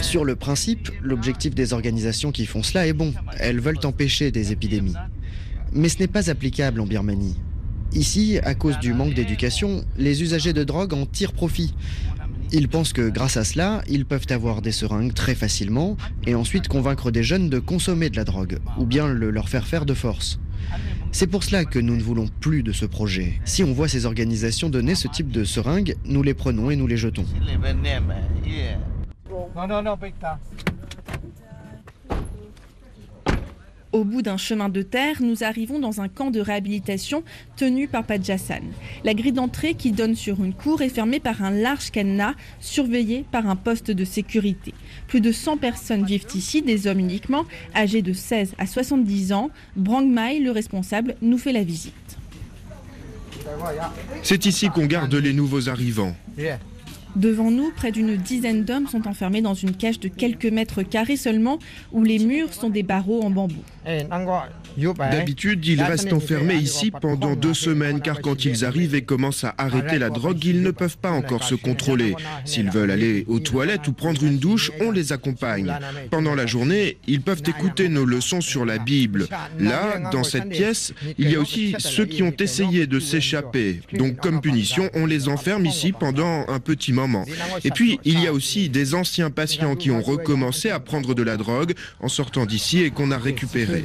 Sur 0.00 0.24
le 0.24 0.36
principe, 0.36 0.90
l'objectif 1.02 1.54
des 1.54 1.72
organisations 1.72 2.32
qui 2.32 2.46
font 2.46 2.62
cela 2.62 2.86
est 2.86 2.92
bon. 2.92 3.12
Elles 3.38 3.60
veulent 3.60 3.84
empêcher 3.84 4.30
des 4.30 4.52
épidémies. 4.52 4.94
Mais 5.72 5.88
ce 5.88 5.98
n'est 5.98 6.06
pas 6.06 6.30
applicable 6.30 6.80
en 6.80 6.86
Birmanie. 6.86 7.36
Ici, 7.92 8.38
à 8.42 8.54
cause 8.54 8.78
du 8.78 8.92
manque 8.92 9.14
d'éducation, 9.14 9.84
les 9.96 10.22
usagers 10.22 10.52
de 10.52 10.64
drogue 10.64 10.94
en 10.94 11.06
tirent 11.06 11.32
profit. 11.32 11.74
Ils 12.52 12.68
pensent 12.68 12.92
que 12.92 13.08
grâce 13.08 13.36
à 13.36 13.44
cela, 13.44 13.82
ils 13.88 14.04
peuvent 14.04 14.26
avoir 14.30 14.62
des 14.62 14.72
seringues 14.72 15.14
très 15.14 15.34
facilement 15.34 15.96
et 16.26 16.34
ensuite 16.34 16.68
convaincre 16.68 17.10
des 17.10 17.22
jeunes 17.22 17.50
de 17.50 17.58
consommer 17.58 18.10
de 18.10 18.16
la 18.16 18.24
drogue 18.24 18.58
ou 18.78 18.86
bien 18.86 19.08
le 19.08 19.30
leur 19.30 19.48
faire 19.48 19.66
faire 19.66 19.86
de 19.86 19.94
force. 19.94 20.38
C'est 21.12 21.26
pour 21.26 21.44
cela 21.44 21.64
que 21.64 21.78
nous 21.78 21.96
ne 21.96 22.02
voulons 22.02 22.26
plus 22.40 22.62
de 22.62 22.72
ce 22.72 22.86
projet. 22.86 23.40
Si 23.44 23.62
on 23.62 23.72
voit 23.72 23.88
ces 23.88 24.06
organisations 24.06 24.68
donner 24.68 24.94
ce 24.94 25.08
type 25.08 25.30
de 25.30 25.44
seringues, 25.44 25.96
nous 26.04 26.22
les 26.22 26.34
prenons 26.34 26.70
et 26.70 26.76
nous 26.76 26.86
les 26.86 26.96
jetons. 26.96 27.24
Au 33.94 34.02
bout 34.02 34.22
d'un 34.22 34.36
chemin 34.36 34.68
de 34.68 34.82
terre, 34.82 35.18
nous 35.20 35.44
arrivons 35.44 35.78
dans 35.78 36.00
un 36.00 36.08
camp 36.08 36.32
de 36.32 36.40
réhabilitation 36.40 37.22
tenu 37.54 37.86
par 37.86 38.02
Pajassan. 38.02 38.64
La 39.04 39.14
grille 39.14 39.30
d'entrée 39.30 39.74
qui 39.74 39.92
donne 39.92 40.16
sur 40.16 40.42
une 40.42 40.52
cour 40.52 40.82
est 40.82 40.88
fermée 40.88 41.20
par 41.20 41.44
un 41.44 41.52
large 41.52 41.92
cadenas 41.92 42.34
surveillé 42.58 43.24
par 43.30 43.46
un 43.46 43.54
poste 43.54 43.92
de 43.92 44.04
sécurité. 44.04 44.74
Plus 45.06 45.20
de 45.20 45.30
100 45.30 45.58
personnes 45.58 46.04
vivent 46.04 46.26
ici, 46.34 46.60
des 46.60 46.88
hommes 46.88 46.98
uniquement, 46.98 47.44
âgés 47.76 48.02
de 48.02 48.12
16 48.12 48.56
à 48.58 48.66
70 48.66 49.32
ans. 49.32 49.50
Brang 49.76 50.08
Mai, 50.08 50.40
le 50.40 50.50
responsable, 50.50 51.14
nous 51.22 51.38
fait 51.38 51.52
la 51.52 51.62
visite. 51.62 51.94
C'est 54.24 54.44
ici 54.44 54.70
qu'on 54.70 54.86
garde 54.86 55.14
les 55.14 55.32
nouveaux 55.32 55.68
arrivants. 55.68 56.16
Devant 57.16 57.50
nous, 57.50 57.70
près 57.70 57.92
d'une 57.92 58.16
dizaine 58.16 58.64
d'hommes 58.64 58.88
sont 58.88 59.06
enfermés 59.06 59.40
dans 59.40 59.54
une 59.54 59.76
cage 59.76 60.00
de 60.00 60.08
quelques 60.08 60.46
mètres 60.46 60.82
carrés 60.82 61.16
seulement, 61.16 61.58
où 61.92 62.02
les 62.02 62.18
murs 62.18 62.52
sont 62.52 62.70
des 62.70 62.82
barreaux 62.82 63.22
en 63.22 63.30
bambou. 63.30 63.62
D'habitude, 65.10 65.64
ils 65.66 65.82
restent 65.82 66.12
enfermés 66.12 66.56
ici 66.56 66.90
pendant 66.90 67.36
deux 67.36 67.54
semaines 67.54 68.00
car 68.00 68.20
quand 68.20 68.44
ils 68.44 68.64
arrivent 68.64 68.94
et 68.94 69.02
commencent 69.02 69.44
à 69.44 69.54
arrêter 69.58 69.98
la 69.98 70.10
drogue, 70.10 70.42
ils 70.44 70.62
ne 70.62 70.70
peuvent 70.70 70.98
pas 70.98 71.10
encore 71.10 71.44
se 71.44 71.54
contrôler. 71.54 72.14
S'ils 72.44 72.70
veulent 72.70 72.90
aller 72.90 73.24
aux 73.28 73.40
toilettes 73.40 73.86
ou 73.88 73.92
prendre 73.92 74.24
une 74.24 74.38
douche, 74.38 74.72
on 74.80 74.90
les 74.90 75.12
accompagne. 75.12 75.72
Pendant 76.10 76.34
la 76.34 76.46
journée, 76.46 76.98
ils 77.06 77.20
peuvent 77.20 77.42
écouter 77.46 77.88
nos 77.88 78.04
leçons 78.04 78.40
sur 78.40 78.64
la 78.64 78.78
Bible. 78.78 79.28
Là, 79.58 80.10
dans 80.10 80.24
cette 80.24 80.48
pièce, 80.48 80.94
il 81.18 81.30
y 81.30 81.36
a 81.36 81.40
aussi 81.40 81.74
ceux 81.78 82.06
qui 82.06 82.22
ont 82.22 82.34
essayé 82.38 82.86
de 82.86 82.98
s'échapper. 82.98 83.80
Donc 83.92 84.16
comme 84.16 84.40
punition, 84.40 84.90
on 84.94 85.06
les 85.06 85.28
enferme 85.28 85.66
ici 85.66 85.92
pendant 85.92 86.46
un 86.48 86.58
petit 86.58 86.92
moment. 87.06 87.24
Et 87.64 87.70
puis, 87.70 87.98
il 88.04 88.20
y 88.20 88.26
a 88.26 88.32
aussi 88.32 88.68
des 88.68 88.94
anciens 88.94 89.30
patients 89.30 89.76
qui 89.76 89.90
ont 89.90 90.02
recommencé 90.02 90.70
à 90.70 90.80
prendre 90.80 91.14
de 91.14 91.22
la 91.22 91.36
drogue 91.36 91.74
en 92.00 92.08
sortant 92.08 92.46
d'ici 92.46 92.82
et 92.82 92.90
qu'on 92.90 93.10
a 93.10 93.18
récupéré. 93.18 93.84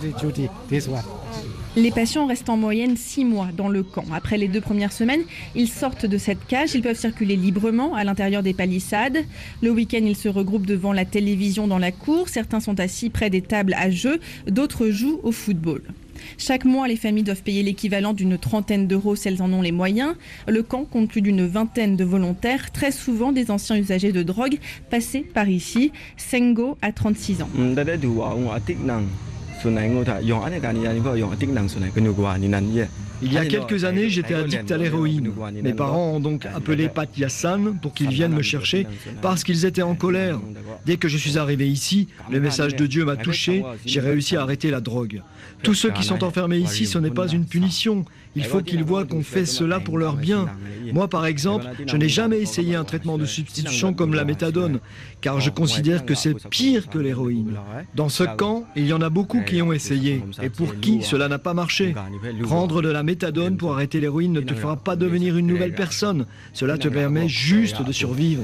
Les 1.75 1.91
patients 1.91 2.25
restent 2.25 2.49
en 2.49 2.57
moyenne 2.57 2.97
six 2.97 3.23
mois 3.23 3.49
dans 3.55 3.69
le 3.69 3.83
camp. 3.83 4.05
Après 4.11 4.37
les 4.37 4.47
deux 4.47 4.59
premières 4.59 4.91
semaines, 4.91 5.21
ils 5.55 5.69
sortent 5.69 6.05
de 6.05 6.17
cette 6.17 6.45
cage. 6.47 6.73
Ils 6.73 6.81
peuvent 6.81 6.97
circuler 6.97 7.35
librement 7.35 7.93
à 7.93 8.03
l'intérieur 8.03 8.41
des 8.41 8.53
palissades. 8.53 9.19
Le 9.61 9.69
week-end, 9.69 10.01
ils 10.03 10.17
se 10.17 10.29
regroupent 10.29 10.65
devant 10.65 10.93
la 10.93 11.05
télévision 11.05 11.67
dans 11.67 11.77
la 11.77 11.91
cour. 11.91 12.27
Certains 12.27 12.59
sont 12.59 12.79
assis 12.79 13.09
près 13.09 13.29
des 13.29 13.41
tables 13.41 13.75
à 13.77 13.91
jeux, 13.91 14.19
d'autres 14.47 14.89
jouent 14.89 15.19
au 15.23 15.31
football. 15.31 15.81
Chaque 16.37 16.65
mois, 16.65 16.87
les 16.87 16.95
familles 16.95 17.23
doivent 17.23 17.43
payer 17.43 17.63
l'équivalent 17.63 18.13
d'une 18.13 18.37
trentaine 18.37 18.87
d'euros 18.87 19.15
si 19.15 19.27
elles 19.27 19.41
en 19.41 19.51
ont 19.53 19.61
les 19.61 19.71
moyens. 19.71 20.15
Le 20.47 20.63
camp 20.63 20.85
compte 20.85 21.09
plus 21.09 21.21
d'une 21.21 21.45
vingtaine 21.45 21.95
de 21.95 22.03
volontaires, 22.03 22.71
très 22.71 22.91
souvent 22.91 23.31
des 23.31 23.51
anciens 23.51 23.77
usagers 23.77 24.11
de 24.11 24.23
drogue 24.23 24.57
passés 24.89 25.21
par 25.21 25.49
ici. 25.49 25.91
Sengo 26.17 26.77
a 26.81 26.91
36 26.91 27.41
ans. 27.41 27.49
Il 33.21 33.33
y 33.33 33.37
a 33.37 33.45
quelques 33.45 33.83
années, 33.83 34.09
j'étais 34.09 34.33
addict 34.33 34.71
à 34.71 34.77
l'héroïne. 34.77 35.31
Mes 35.61 35.73
parents 35.73 36.13
ont 36.13 36.19
donc 36.19 36.45
appelé 36.45 36.89
Pat 36.89 37.09
Yassan 37.17 37.77
pour 37.81 37.93
qu'ils 37.93 38.09
viennent 38.09 38.35
me 38.35 38.41
chercher 38.41 38.87
parce 39.21 39.43
qu'ils 39.43 39.65
étaient 39.65 39.81
en 39.81 39.95
colère. 39.95 40.39
Dès 40.85 40.97
que 40.97 41.07
je 41.07 41.17
suis 41.17 41.37
arrivé 41.37 41.67
ici, 41.67 42.07
le 42.31 42.39
message 42.39 42.75
de 42.75 42.85
Dieu 42.85 43.05
m'a 43.05 43.15
touché, 43.15 43.63
j'ai 43.85 43.99
réussi 43.99 44.35
à 44.35 44.41
arrêter 44.41 44.71
la 44.71 44.81
drogue. 44.81 45.21
Tous 45.63 45.73
ceux 45.73 45.91
qui 45.91 46.03
sont 46.03 46.23
enfermés 46.23 46.57
ici, 46.57 46.85
ce 46.85 46.97
n'est 46.97 47.11
pas 47.11 47.27
une 47.27 47.45
punition. 47.45 48.05
Il 48.35 48.45
faut 48.45 48.61
qu'ils 48.61 48.83
voient 48.83 49.05
qu'on 49.05 49.23
fait 49.23 49.45
cela 49.45 49.79
pour 49.79 49.97
leur 49.97 50.15
bien. 50.15 50.47
Moi, 50.93 51.07
par 51.07 51.25
exemple, 51.25 51.65
je 51.85 51.97
n'ai 51.97 52.09
jamais 52.09 52.39
essayé 52.39 52.75
un 52.75 52.83
traitement 52.83 53.17
de 53.17 53.25
substitution 53.25 53.93
comme 53.93 54.13
la 54.13 54.23
méthadone, 54.23 54.79
car 55.21 55.39
je 55.39 55.49
considère 55.49 56.05
que 56.05 56.15
c'est 56.15 56.35
pire 56.49 56.89
que 56.89 56.99
l'héroïne. 56.99 57.55
Dans 57.95 58.09
ce 58.09 58.23
camp, 58.23 58.65
il 58.75 58.85
y 58.85 58.93
en 58.93 59.01
a 59.01 59.09
beaucoup 59.09 59.41
qui 59.41 59.61
ont 59.61 59.73
essayé, 59.73 60.23
et 60.41 60.49
pour 60.49 60.79
qui 60.79 61.01
cela 61.01 61.27
n'a 61.27 61.39
pas 61.39 61.53
marché. 61.53 61.95
Prendre 62.43 62.81
de 62.81 62.89
la 62.89 63.03
méthadone 63.03 63.57
pour 63.57 63.73
arrêter 63.73 63.99
l'héroïne 63.99 64.33
ne 64.33 64.41
te 64.41 64.53
fera 64.53 64.77
pas 64.77 64.95
devenir 64.95 65.37
une 65.37 65.47
nouvelle 65.47 65.73
personne. 65.73 66.25
Cela 66.53 66.77
te 66.77 66.87
permet 66.87 67.27
juste 67.27 67.81
de 67.81 67.91
survivre. 67.91 68.43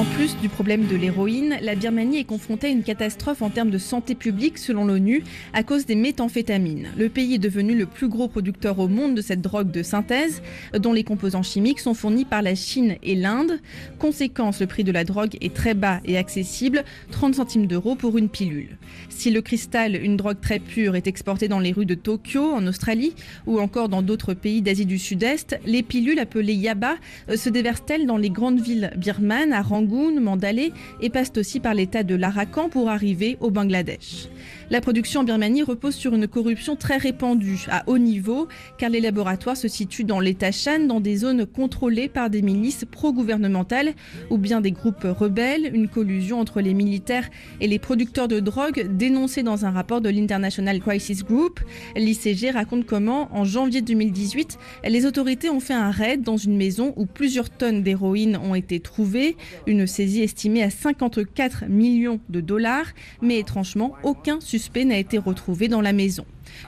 En 0.00 0.04
plus 0.16 0.34
du 0.38 0.48
problème 0.48 0.86
de 0.86 0.96
l'héroïne, 0.96 1.58
la 1.60 1.74
Birmanie 1.74 2.20
est 2.20 2.24
confrontée 2.24 2.68
à 2.68 2.70
une 2.70 2.82
catastrophe 2.82 3.42
en 3.42 3.50
termes 3.50 3.68
de 3.68 3.76
santé 3.76 4.14
publique 4.14 4.56
selon 4.56 4.86
l'ONU 4.86 5.22
à 5.52 5.62
cause 5.62 5.84
des 5.84 5.94
méthamphétamines. 5.94 6.88
Le 6.96 7.10
pays 7.10 7.34
est 7.34 7.38
devenu 7.38 7.76
le 7.76 7.84
plus 7.84 8.08
gros 8.08 8.26
producteur 8.26 8.78
au 8.78 8.88
monde 8.88 9.14
de 9.14 9.20
cette 9.20 9.42
drogue 9.42 9.70
de 9.70 9.82
synthèse 9.82 10.40
dont 10.72 10.94
les 10.94 11.04
composants 11.04 11.42
chimiques 11.42 11.80
sont 11.80 11.92
fournis 11.92 12.24
par 12.24 12.40
la 12.40 12.54
Chine 12.54 12.96
et 13.02 13.14
l'Inde. 13.14 13.60
Conséquence, 13.98 14.60
le 14.60 14.66
prix 14.66 14.84
de 14.84 14.92
la 14.92 15.04
drogue 15.04 15.36
est 15.42 15.52
très 15.52 15.74
bas 15.74 16.00
et 16.06 16.16
accessible, 16.16 16.82
30 17.10 17.34
centimes 17.34 17.66
d'euros 17.66 17.94
pour 17.94 18.16
une 18.16 18.30
pilule. 18.30 18.78
Si 19.10 19.30
le 19.30 19.42
cristal, 19.42 19.96
une 20.02 20.16
drogue 20.16 20.40
très 20.40 20.60
pure, 20.60 20.96
est 20.96 21.08
exporté 21.08 21.46
dans 21.46 21.60
les 21.60 21.72
rues 21.72 21.84
de 21.84 21.94
Tokyo, 21.94 22.52
en 22.54 22.66
Australie, 22.66 23.12
ou 23.46 23.60
encore 23.60 23.90
dans 23.90 24.00
d'autres 24.00 24.32
pays 24.32 24.62
d'Asie 24.62 24.86
du 24.86 24.98
Sud-Est, 24.98 25.60
les 25.66 25.82
pilules 25.82 26.20
appelées 26.20 26.54
yaba 26.54 26.94
euh, 27.28 27.36
se 27.36 27.50
déversent-elles 27.50 28.06
dans 28.06 28.16
les 28.16 28.30
grandes 28.30 28.62
villes 28.62 28.92
birmanes, 28.96 29.52
à 29.52 29.60
Rangoon, 29.60 29.89
Mandalay 30.20 30.72
et 31.00 31.10
passent 31.10 31.32
aussi 31.36 31.60
par 31.60 31.74
l'état 31.74 32.02
de 32.02 32.14
l'Arakan 32.14 32.68
pour 32.68 32.88
arriver 32.88 33.36
au 33.40 33.50
Bangladesh. 33.50 34.28
La 34.72 34.80
production 34.80 35.22
en 35.22 35.24
Birmanie 35.24 35.64
repose 35.64 35.96
sur 35.96 36.14
une 36.14 36.28
corruption 36.28 36.76
très 36.76 36.96
répandue, 36.96 37.66
à 37.68 37.82
haut 37.88 37.98
niveau, 37.98 38.46
car 38.78 38.88
les 38.88 39.00
laboratoires 39.00 39.56
se 39.56 39.66
situent 39.66 40.04
dans 40.04 40.20
l'État 40.20 40.52
Shan, 40.52 40.86
dans 40.86 41.00
des 41.00 41.16
zones 41.16 41.44
contrôlées 41.44 42.08
par 42.08 42.30
des 42.30 42.40
milices 42.40 42.84
pro-gouvernementales 42.88 43.94
ou 44.30 44.38
bien 44.38 44.60
des 44.60 44.70
groupes 44.70 45.02
rebelles, 45.02 45.72
une 45.74 45.88
collusion 45.88 46.38
entre 46.38 46.60
les 46.60 46.72
militaires 46.72 47.28
et 47.60 47.66
les 47.66 47.80
producteurs 47.80 48.28
de 48.28 48.38
drogue 48.38 48.86
dénoncée 48.96 49.42
dans 49.42 49.64
un 49.64 49.72
rapport 49.72 50.00
de 50.00 50.08
l'International 50.08 50.78
Crisis 50.78 51.24
Group. 51.24 51.58
L'ICG 51.96 52.52
raconte 52.52 52.86
comment, 52.86 53.28
en 53.36 53.44
janvier 53.44 53.82
2018, 53.82 54.56
les 54.86 55.04
autorités 55.04 55.50
ont 55.50 55.58
fait 55.58 55.74
un 55.74 55.90
raid 55.90 56.22
dans 56.22 56.36
une 56.36 56.56
maison 56.56 56.94
où 56.94 57.06
plusieurs 57.06 57.50
tonnes 57.50 57.82
d'héroïne 57.82 58.36
ont 58.36 58.54
été 58.54 58.78
trouvées, 58.78 59.36
une 59.66 59.88
saisie 59.88 60.22
estimée 60.22 60.62
à 60.62 60.70
54 60.70 61.64
millions 61.68 62.20
de 62.28 62.40
dollars, 62.40 62.86
mais 63.20 63.40
étrangement, 63.40 63.94
aucun 64.04 64.38
suspect 64.38 64.59
n'a 64.84 64.98
été 64.98 65.18
retrouvé 65.18 65.68
dans 65.68 65.80
la 65.80 65.92
maison. 65.92 66.24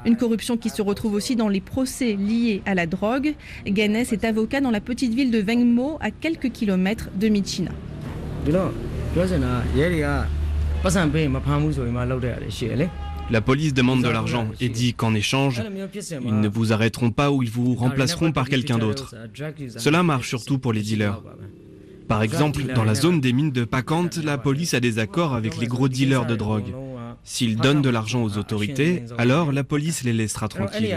Une 0.06 0.16
corruption 0.16 0.56
qui 0.56 0.70
se 0.70 0.82
retrouve 0.82 1.14
aussi 1.14 1.36
dans 1.36 1.48
les 1.48 1.60
procès 1.60 2.14
liés 2.14 2.62
à 2.66 2.74
la 2.74 2.86
drogue. 2.86 3.34
Est 3.66 4.24
avocat 4.24 4.60
dans 4.60 4.70
la 4.70 4.80
petite 4.80 5.14
ville 5.14 5.30
de 5.30 5.38
Vengmo, 5.38 5.98
à 6.00 6.10
quelques 6.10 6.50
kilomètres 6.50 7.10
de 7.18 7.28
Michina. 7.28 7.70
La 13.30 13.40
police 13.40 13.72
demande 13.72 14.02
de 14.02 14.08
l'argent 14.08 14.48
et 14.60 14.68
dit 14.68 14.94
qu'en 14.94 15.14
échange, 15.14 15.62
ils 16.24 16.40
ne 16.40 16.48
vous 16.48 16.72
arrêteront 16.72 17.10
pas 17.10 17.30
ou 17.30 17.42
ils 17.42 17.50
vous 17.50 17.74
remplaceront 17.74 18.32
par 18.32 18.48
quelqu'un 18.48 18.78
d'autre. 18.78 19.14
Cela 19.76 20.02
marche 20.02 20.28
surtout 20.28 20.58
pour 20.58 20.72
les 20.72 20.82
dealers. 20.82 21.22
Par 22.08 22.22
exemple, 22.22 22.62
dans 22.74 22.84
la 22.84 22.94
zone 22.94 23.20
des 23.20 23.32
mines 23.32 23.52
de 23.52 23.64
Pakant, 23.64 24.10
la 24.22 24.36
police 24.38 24.74
a 24.74 24.80
des 24.80 24.98
accords 24.98 25.34
avec 25.34 25.58
les 25.58 25.66
gros 25.66 25.88
dealers 25.88 26.26
de 26.26 26.36
drogue. 26.36 26.74
S'ils 27.24 27.56
donnent 27.56 27.82
de 27.82 27.88
l'argent 27.88 28.22
aux 28.22 28.36
autorités, 28.36 29.04
alors 29.16 29.52
la 29.52 29.62
police 29.64 30.02
les 30.02 30.12
laissera 30.12 30.48
tranquilles. 30.48 30.92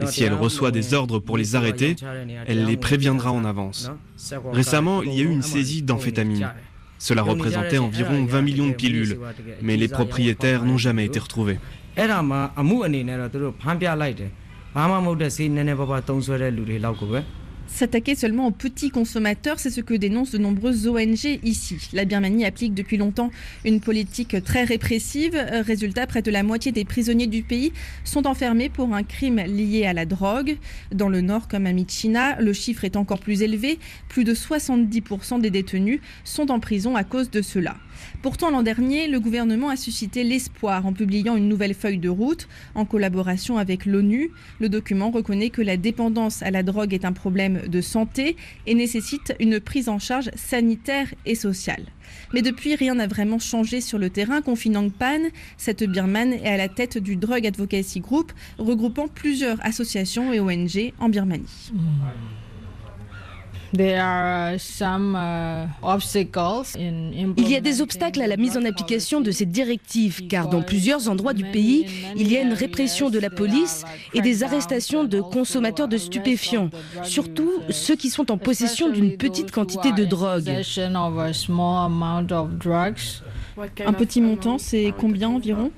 Et 0.00 0.06
si 0.06 0.22
elle 0.22 0.34
reçoit 0.34 0.70
des 0.70 0.94
ordres 0.94 1.18
pour 1.18 1.36
les 1.36 1.56
arrêter, 1.56 1.96
elle 2.46 2.64
les 2.64 2.76
préviendra 2.76 3.32
en 3.32 3.44
avance. 3.44 3.90
Récemment, 4.52 5.02
il 5.02 5.14
y 5.14 5.20
a 5.20 5.24
eu 5.24 5.30
une 5.30 5.42
saisie 5.42 5.82
d'amphétamines. 5.82 6.50
Cela 6.98 7.22
représentait 7.22 7.78
environ 7.78 8.24
20 8.24 8.42
millions 8.42 8.68
de 8.68 8.74
pilules, 8.74 9.18
mais 9.60 9.76
les 9.76 9.88
propriétaires 9.88 10.64
n'ont 10.64 10.78
jamais 10.78 11.04
été 11.04 11.18
retrouvés. 11.18 11.58
S'attaquer 17.68 18.14
seulement 18.14 18.46
aux 18.46 18.52
petits 18.52 18.90
consommateurs, 18.90 19.58
c'est 19.58 19.70
ce 19.70 19.80
que 19.80 19.94
dénoncent 19.94 20.30
de 20.30 20.38
nombreuses 20.38 20.86
ONG 20.86 21.40
ici. 21.42 21.88
La 21.92 22.04
Birmanie 22.04 22.44
applique 22.44 22.74
depuis 22.74 22.96
longtemps 22.96 23.30
une 23.64 23.80
politique 23.80 24.42
très 24.44 24.64
répressive. 24.64 25.36
Résultat, 25.66 26.06
près 26.06 26.22
de 26.22 26.30
la 26.30 26.42
moitié 26.42 26.72
des 26.72 26.84
prisonniers 26.84 27.26
du 27.26 27.42
pays 27.42 27.72
sont 28.04 28.26
enfermés 28.26 28.68
pour 28.68 28.94
un 28.94 29.02
crime 29.02 29.40
lié 29.40 29.84
à 29.84 29.92
la 29.92 30.06
drogue. 30.06 30.58
Dans 30.92 31.08
le 31.08 31.20
nord, 31.20 31.48
comme 31.48 31.66
à 31.66 31.72
Michina, 31.72 32.40
le 32.40 32.52
chiffre 32.52 32.84
est 32.84 32.96
encore 32.96 33.20
plus 33.20 33.42
élevé. 33.42 33.78
Plus 34.08 34.24
de 34.24 34.32
70% 34.32 35.40
des 35.40 35.50
détenus 35.50 36.00
sont 36.24 36.50
en 36.50 36.60
prison 36.60 36.96
à 36.96 37.04
cause 37.04 37.30
de 37.30 37.42
cela. 37.42 37.76
Pourtant, 38.22 38.50
l'an 38.50 38.62
dernier, 38.62 39.08
le 39.08 39.20
gouvernement 39.20 39.68
a 39.68 39.76
suscité 39.76 40.24
l'espoir 40.24 40.86
en 40.86 40.92
publiant 40.92 41.36
une 41.36 41.48
nouvelle 41.48 41.74
feuille 41.74 41.98
de 41.98 42.08
route 42.08 42.48
en 42.74 42.84
collaboration 42.84 43.58
avec 43.58 43.86
l'ONU. 43.86 44.30
Le 44.60 44.68
document 44.68 45.10
reconnaît 45.10 45.50
que 45.50 45.62
la 45.62 45.76
dépendance 45.76 46.42
à 46.42 46.50
la 46.50 46.62
drogue 46.62 46.94
est 46.94 47.04
un 47.04 47.12
problème 47.12 47.68
de 47.68 47.80
santé 47.80 48.36
et 48.66 48.74
nécessite 48.74 49.34
une 49.40 49.60
prise 49.60 49.88
en 49.88 49.98
charge 49.98 50.30
sanitaire 50.34 51.12
et 51.24 51.34
sociale. 51.34 51.84
Mais 52.32 52.42
depuis, 52.42 52.74
rien 52.74 52.94
n'a 52.94 53.06
vraiment 53.06 53.38
changé 53.38 53.80
sur 53.80 53.98
le 53.98 54.10
terrain. 54.10 54.42
Confinang 54.42 54.90
Pan, 54.90 55.20
cette 55.56 55.84
birmane, 55.84 56.34
est 56.34 56.48
à 56.48 56.56
la 56.56 56.68
tête 56.68 56.98
du 56.98 57.16
Drug 57.16 57.46
Advocacy 57.46 58.00
Group, 58.00 58.32
regroupant 58.58 59.08
plusieurs 59.08 59.64
associations 59.64 60.32
et 60.32 60.40
ONG 60.40 60.92
en 60.98 61.08
Birmanie. 61.08 61.72
Uh, 63.74 64.56
il 67.36 67.48
y 67.48 67.56
a 67.56 67.60
des 67.60 67.80
obstacles 67.82 68.22
à 68.22 68.26
la 68.26 68.36
mise 68.36 68.56
en 68.56 68.64
application 68.64 69.20
de 69.20 69.30
ces 69.30 69.46
directives, 69.46 70.26
car 70.28 70.48
dans 70.48 70.62
plusieurs 70.62 71.08
endroits 71.08 71.34
du 71.34 71.44
pays, 71.44 71.86
il 72.16 72.30
y 72.30 72.36
a 72.36 72.42
une 72.42 72.52
répression 72.52 73.10
de 73.10 73.18
la 73.18 73.30
police 73.30 73.84
et 74.14 74.20
des 74.20 74.42
arrestations 74.44 75.04
de 75.04 75.20
consommateurs 75.20 75.88
de 75.88 75.98
stupéfiants, 75.98 76.70
surtout 77.02 77.50
ceux 77.70 77.96
qui 77.96 78.10
sont 78.10 78.30
en 78.30 78.38
possession 78.38 78.90
d'une 78.90 79.16
petite 79.16 79.50
quantité 79.50 79.92
de 79.92 80.04
drogue. 80.04 80.48
Un 83.84 83.92
petit 83.92 84.20
montant, 84.20 84.58
c'est 84.58 84.92
combien 84.98 85.28
environ 85.28 85.70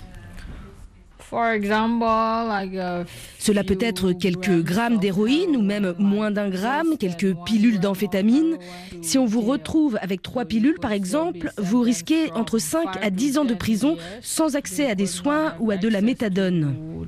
cela 3.39 3.65
peut 3.65 3.79
être 3.81 4.13
quelques 4.13 4.63
grammes 4.63 4.99
d'héroïne 4.99 5.57
ou 5.57 5.63
même 5.63 5.95
moins 5.99 6.31
d'un 6.31 6.49
gramme, 6.49 6.97
quelques 6.99 7.35
pilules 7.45 7.81
d'amphétamine. 7.81 8.57
Si 9.03 9.19
on 9.19 9.27
vous 9.27 9.41
retrouve 9.41 9.99
avec 10.01 10.23
trois 10.23 10.45
pilules, 10.45 10.79
par 10.81 10.93
exemple, 10.93 11.53
vous 11.59 11.81
risquez 11.81 12.33
entre 12.33 12.59
5 12.59 13.03
à 13.03 13.11
10 13.11 13.39
ans 13.39 13.45
de 13.45 13.55
prison 13.55 13.97
sans 14.23 14.57
accès 14.57 14.91
à 14.91 14.95
des 14.95 15.07
soins 15.07 15.55
ou 15.61 15.71
à 15.71 15.77
de 15.77 15.89
la 15.89 16.01
méthadone. 16.01 17.07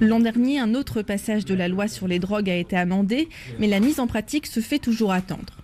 L'an 0.00 0.20
dernier, 0.20 0.60
un 0.60 0.74
autre 0.74 1.02
passage 1.02 1.44
de 1.44 1.54
la 1.54 1.68
loi 1.68 1.88
sur 1.88 2.06
les 2.06 2.18
drogues 2.18 2.50
a 2.50 2.54
été 2.54 2.76
amendé, 2.76 3.28
mais 3.58 3.66
la 3.66 3.80
mise 3.80 3.98
en 3.98 4.06
pratique 4.06 4.46
se 4.46 4.60
fait 4.60 4.78
toujours 4.78 5.12
attendre. 5.12 5.54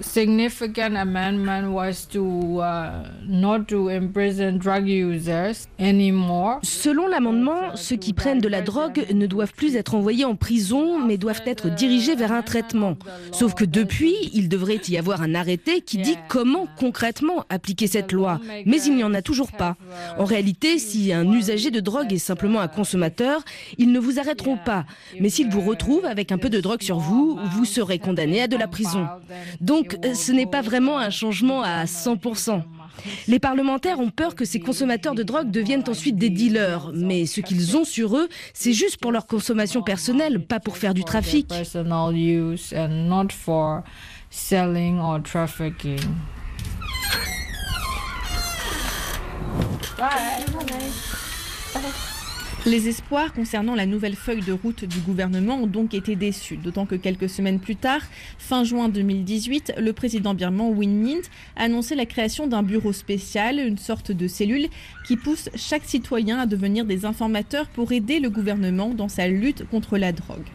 Significant 0.00 0.94
amendment 0.96 1.72
was 1.72 2.06
to 2.10 2.60
uh, 2.60 3.04
not 3.26 3.66
to 3.68 3.88
imprison 3.88 4.58
drug 4.58 4.88
users 4.88 5.68
anymore. 5.78 6.58
Selon 6.62 7.06
l'amendement, 7.06 7.76
ceux 7.76 7.96
qui 7.96 8.12
prennent 8.12 8.40
de 8.40 8.48
la 8.48 8.62
drogue 8.62 9.06
ne 9.12 9.26
doivent 9.26 9.54
plus 9.54 9.76
être 9.76 9.94
envoyés 9.94 10.24
en 10.24 10.36
prison, 10.36 10.98
mais 10.98 11.16
doivent 11.16 11.42
être 11.46 11.68
dirigés 11.68 12.14
vers 12.14 12.32
un 12.32 12.42
traitement. 12.42 12.96
Sauf 13.32 13.54
que 13.54 13.64
depuis, 13.64 14.14
il 14.32 14.48
devrait 14.48 14.80
y 14.88 14.98
avoir 14.98 15.22
un 15.22 15.34
arrêté 15.34 15.80
qui 15.80 15.98
dit 15.98 16.16
comment 16.28 16.66
concrètement 16.78 17.44
appliquer 17.48 17.86
cette 17.86 18.12
loi. 18.12 18.40
Mais 18.64 18.82
il 18.82 18.96
n'y 18.96 19.04
en 19.04 19.14
a 19.14 19.22
toujours 19.22 19.52
pas. 19.52 19.76
En 20.18 20.24
réalité, 20.24 20.78
si 20.78 21.12
un 21.12 21.30
usager 21.32 21.70
de 21.70 21.80
drogue 21.80 22.12
est 22.12 22.18
simplement 22.18 22.60
un 22.60 22.68
consommateur, 22.68 23.42
ils 23.78 23.92
ne 23.92 23.98
vous 23.98 24.18
arrêteront 24.18 24.56
pas. 24.56 24.84
Mais 25.20 25.28
s'ils 25.28 25.50
vous 25.50 25.60
retrouvent 25.60 26.04
avec 26.04 26.32
un 26.32 26.38
peu 26.38 26.48
de 26.48 26.60
drogue 26.60 26.82
sur 26.82 26.98
vous, 26.98 27.38
vous 27.52 27.64
serez 27.64 27.98
condamné 27.98 28.42
à 28.42 28.48
de 28.48 28.56
la 28.56 28.68
prison. 28.68 29.06
Donc, 29.60 29.85
ce 30.14 30.32
n'est 30.32 30.46
pas 30.46 30.62
vraiment 30.62 30.98
un 30.98 31.10
changement 31.10 31.62
à 31.62 31.84
100%. 31.84 32.62
Les 33.28 33.38
parlementaires 33.38 34.00
ont 34.00 34.10
peur 34.10 34.34
que 34.34 34.44
ces 34.44 34.60
consommateurs 34.60 35.14
de 35.14 35.22
drogue 35.22 35.50
deviennent 35.50 35.84
ensuite 35.88 36.16
des 36.16 36.30
dealers, 36.30 36.90
mais 36.94 37.26
ce 37.26 37.40
qu'ils 37.40 37.76
ont 37.76 37.84
sur 37.84 38.16
eux, 38.16 38.28
c'est 38.54 38.72
juste 38.72 38.98
pour 38.98 39.12
leur 39.12 39.26
consommation 39.26 39.82
personnelle, 39.82 40.44
pas 40.44 40.60
pour 40.60 40.76
faire 40.76 40.94
du 40.94 41.04
trafic. 41.04 41.52
Les 52.66 52.88
espoirs 52.88 53.32
concernant 53.32 53.76
la 53.76 53.86
nouvelle 53.86 54.16
feuille 54.16 54.42
de 54.42 54.52
route 54.52 54.84
du 54.84 54.98
gouvernement 54.98 55.54
ont 55.54 55.66
donc 55.68 55.94
été 55.94 56.16
déçus, 56.16 56.56
d'autant 56.56 56.84
que 56.84 56.96
quelques 56.96 57.28
semaines 57.28 57.60
plus 57.60 57.76
tard, 57.76 58.00
fin 58.38 58.64
juin 58.64 58.88
2018, 58.88 59.74
le 59.78 59.92
président 59.92 60.34
birman 60.34 60.72
Win 60.76 61.00
Mint 61.00 61.30
a 61.54 61.64
annoncé 61.64 61.94
la 61.94 62.06
création 62.06 62.48
d'un 62.48 62.64
bureau 62.64 62.92
spécial, 62.92 63.60
une 63.60 63.78
sorte 63.78 64.10
de 64.10 64.26
cellule 64.26 64.66
qui 65.06 65.16
pousse 65.16 65.48
chaque 65.54 65.84
citoyen 65.84 66.40
à 66.40 66.46
devenir 66.46 66.84
des 66.84 67.04
informateurs 67.04 67.68
pour 67.68 67.92
aider 67.92 68.18
le 68.18 68.30
gouvernement 68.30 68.94
dans 68.94 69.08
sa 69.08 69.28
lutte 69.28 69.64
contre 69.70 69.96
la 69.96 70.10
drogue. 70.10 70.46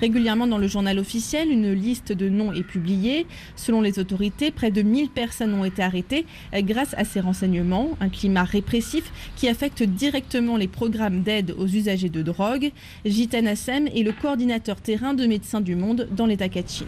Régulièrement 0.00 0.46
dans 0.46 0.56
le 0.56 0.66
journal 0.66 0.98
officiel, 0.98 1.50
une 1.50 1.74
liste 1.74 2.12
de 2.12 2.30
noms 2.30 2.54
est 2.54 2.62
publiée. 2.62 3.26
Selon 3.54 3.82
les 3.82 3.98
autorités, 3.98 4.50
près 4.50 4.70
de 4.70 4.80
1000 4.80 5.10
personnes 5.10 5.52
ont 5.52 5.64
été 5.64 5.82
arrêtées 5.82 6.24
grâce 6.54 6.94
à 6.96 7.04
ces 7.04 7.20
renseignements, 7.20 7.90
un 8.00 8.08
climat 8.08 8.44
répressif 8.44 9.12
qui 9.36 9.46
affecte 9.46 9.82
directement 9.82 10.56
les 10.56 10.68
programmes 10.68 11.20
d'aide 11.20 11.54
aux 11.58 11.66
usagers 11.66 12.08
de 12.08 12.22
drogue. 12.22 12.70
Jitan 13.04 13.44
Assem 13.44 13.88
est 13.88 14.02
le 14.02 14.12
coordinateur 14.12 14.80
terrain 14.80 15.12
de 15.12 15.26
Médecins 15.26 15.60
du 15.60 15.76
Monde 15.76 16.08
dans 16.16 16.24
l'État 16.24 16.48
Kachin. 16.48 16.86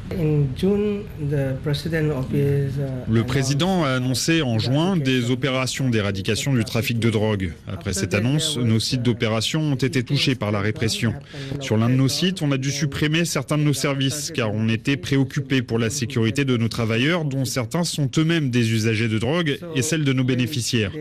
Le 3.09 3.23
président 3.25 3.85
a 3.85 3.89
annoncé 3.91 4.41
en 4.41 4.59
juin 4.59 4.97
des 4.97 5.31
opérations 5.31 5.91
d'éradication 5.91 6.55
du 6.55 6.65
trafic 6.65 6.99
de 6.99 7.11
drogue. 7.11 7.53
Après 7.69 7.93
cette 7.93 8.15
annonce, 8.15 8.57
nos 8.57 8.81
sites 8.81 9.03
d'opération 9.03 9.61
ont 9.61 9.75
été 9.75 10.03
touchés 10.03 10.35
par 10.35 10.51
la 10.51 10.63
répression. 10.63 11.13
Sur 11.61 11.77
l'un 11.77 11.91
de 11.91 11.95
nos 11.95 12.09
sites, 12.09 12.41
on 12.41 12.51
a 12.53 12.57
dû 12.57 12.71
supprimer 12.71 13.02
certains 13.25 13.59
de 13.59 13.65
nos 13.65 13.73
services 13.73 14.31
car 14.33 14.55
on 14.55 14.69
était 14.69 14.97
préoccupés 14.97 15.61
pour 15.61 15.81
la 15.81 15.91
sécurité 15.91 16.45
de 16.45 16.57
nos 16.57 16.69
travailleurs 16.69 17.25
dont 17.25 17.45
certains 17.45 17.83
sont 17.83 18.09
eux-mêmes 18.17 18.51
des 18.51 18.71
usagers 18.73 19.09
de 19.09 19.19
drogue 19.19 19.59
et 19.75 19.83
celle 19.83 20.05
de 20.05 20.13
nos 20.13 20.23
bénéficiaires. 20.23 20.93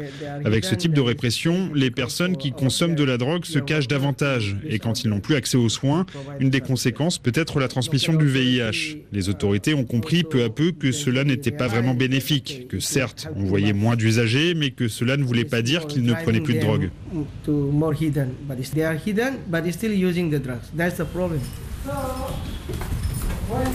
Avec 0.43 0.65
ce 0.65 0.73
type 0.73 0.93
de 0.93 1.01
répression, 1.01 1.69
les 1.75 1.91
personnes 1.91 2.37
qui 2.37 2.53
consomment 2.53 2.95
de 2.95 3.03
la 3.03 3.17
drogue 3.17 3.45
se 3.45 3.59
cachent 3.59 3.87
davantage 3.87 4.57
et 4.67 4.79
quand 4.79 5.03
ils 5.03 5.09
n'ont 5.09 5.19
plus 5.19 5.35
accès 5.35 5.57
aux 5.57 5.69
soins, 5.69 6.07
une 6.39 6.49
des 6.49 6.61
conséquences 6.61 7.19
peut 7.19 7.33
être 7.35 7.59
la 7.59 7.67
transmission 7.67 8.13
du 8.13 8.25
VIH. 8.25 8.97
Les 9.11 9.29
autorités 9.29 9.75
ont 9.75 9.85
compris 9.85 10.23
peu 10.23 10.43
à 10.43 10.49
peu 10.49 10.71
que 10.71 10.91
cela 10.91 11.23
n'était 11.23 11.51
pas 11.51 11.67
vraiment 11.67 11.93
bénéfique, 11.93 12.67
que 12.67 12.79
certes, 12.79 13.27
on 13.35 13.43
voyait 13.43 13.73
moins 13.73 13.95
d'usagers, 13.95 14.55
mais 14.55 14.71
que 14.71 14.87
cela 14.87 15.17
ne 15.17 15.23
voulait 15.23 15.45
pas 15.45 15.61
dire 15.61 15.85
qu'ils 15.85 16.03
ne 16.03 16.13
prenaient 16.13 16.41
plus 16.41 16.55
de 16.55 16.61
drogue. 16.61 16.89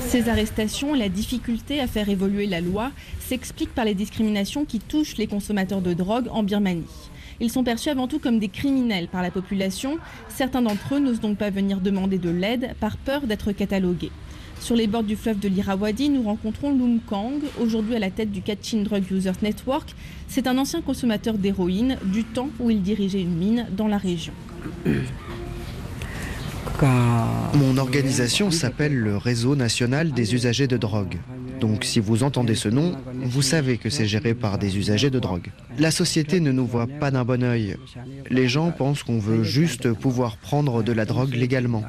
Ces 0.00 0.28
arrestations 0.28 0.94
et 0.94 0.98
la 0.98 1.08
difficulté 1.08 1.80
à 1.80 1.86
faire 1.86 2.08
évoluer 2.08 2.46
la 2.46 2.60
loi 2.60 2.90
s'expliquent 3.20 3.74
par 3.74 3.84
les 3.84 3.94
discriminations 3.94 4.64
qui 4.64 4.78
touchent 4.78 5.16
les 5.16 5.26
consommateurs 5.26 5.82
de 5.82 5.92
drogue 5.92 6.28
en 6.30 6.42
Birmanie. 6.42 6.84
Ils 7.40 7.50
sont 7.50 7.64
perçus 7.64 7.90
avant 7.90 8.08
tout 8.08 8.18
comme 8.18 8.38
des 8.38 8.48
criminels 8.48 9.08
par 9.08 9.22
la 9.22 9.30
population. 9.30 9.98
Certains 10.28 10.62
d'entre 10.62 10.94
eux 10.94 11.00
n'osent 11.00 11.20
donc 11.20 11.36
pas 11.36 11.50
venir 11.50 11.80
demander 11.80 12.18
de 12.18 12.30
l'aide 12.30 12.74
par 12.80 12.96
peur 12.96 13.26
d'être 13.26 13.52
catalogués. 13.52 14.12
Sur 14.60 14.74
les 14.74 14.86
bords 14.86 15.02
du 15.02 15.16
fleuve 15.16 15.38
de 15.38 15.48
l'Irrawaddy, 15.48 16.08
nous 16.08 16.22
rencontrons 16.22 16.70
Lum 16.70 16.98
Kang, 17.06 17.42
aujourd'hui 17.60 17.94
à 17.94 17.98
la 17.98 18.10
tête 18.10 18.32
du 18.32 18.40
Kachin 18.40 18.82
Drug 18.82 19.04
Users 19.10 19.42
Network. 19.42 19.94
C'est 20.28 20.46
un 20.46 20.56
ancien 20.56 20.80
consommateur 20.80 21.34
d'héroïne 21.34 21.98
du 22.04 22.24
temps 22.24 22.48
où 22.58 22.70
il 22.70 22.80
dirigeait 22.80 23.20
une 23.20 23.36
mine 23.36 23.66
dans 23.76 23.86
la 23.86 23.98
région. 23.98 24.32
Mon 26.82 27.78
organisation 27.78 28.50
s'appelle 28.50 28.94
le 28.94 29.16
Réseau 29.16 29.56
national 29.56 30.12
des 30.12 30.34
usagers 30.34 30.66
de 30.66 30.76
drogue. 30.76 31.16
Donc 31.60 31.84
si 31.84 32.00
vous 32.00 32.22
entendez 32.22 32.54
ce 32.54 32.68
nom, 32.68 32.94
vous 33.22 33.42
savez 33.42 33.78
que 33.78 33.90
c'est 33.90 34.06
géré 34.06 34.34
par 34.34 34.58
des 34.58 34.78
usagers 34.78 35.10
de 35.10 35.18
drogue. 35.18 35.50
La 35.78 35.90
société 35.90 36.40
ne 36.40 36.52
nous 36.52 36.66
voit 36.66 36.86
pas 36.86 37.10
d'un 37.10 37.24
bon 37.24 37.42
œil. 37.42 37.76
Les 38.30 38.48
gens 38.48 38.70
pensent 38.70 39.02
qu'on 39.02 39.18
veut 39.18 39.42
juste 39.42 39.92
pouvoir 39.92 40.36
prendre 40.36 40.82
de 40.82 40.92
la 40.92 41.04
drogue 41.04 41.34
légalement. 41.34 41.84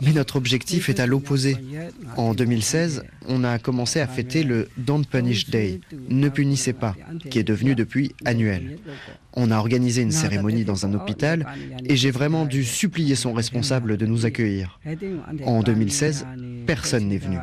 Mais 0.00 0.12
notre 0.12 0.36
objectif 0.36 0.88
est 0.88 1.00
à 1.00 1.06
l'opposé. 1.06 1.56
En 2.16 2.34
2016, 2.34 3.04
on 3.28 3.44
a 3.44 3.58
commencé 3.58 4.00
à 4.00 4.06
fêter 4.06 4.42
le 4.42 4.68
Don't 4.76 5.04
Punish 5.04 5.48
Day, 5.50 5.80
ne 6.08 6.28
punissez 6.28 6.72
pas, 6.72 6.96
qui 7.30 7.38
est 7.38 7.44
devenu 7.44 7.74
depuis 7.74 8.14
annuel. 8.24 8.78
On 9.36 9.50
a 9.50 9.58
organisé 9.58 10.02
une 10.02 10.12
cérémonie 10.12 10.64
dans 10.64 10.86
un 10.86 10.94
hôpital 10.94 11.46
et 11.86 11.96
j'ai 11.96 12.10
vraiment 12.10 12.44
dû 12.44 12.64
supplier 12.64 13.16
son 13.16 13.32
responsable 13.32 13.96
de 13.96 14.06
nous 14.06 14.26
accueillir. 14.26 14.78
En 15.44 15.62
2016, 15.62 16.26
personne 16.66 17.08
n'est 17.08 17.18
venu. 17.18 17.38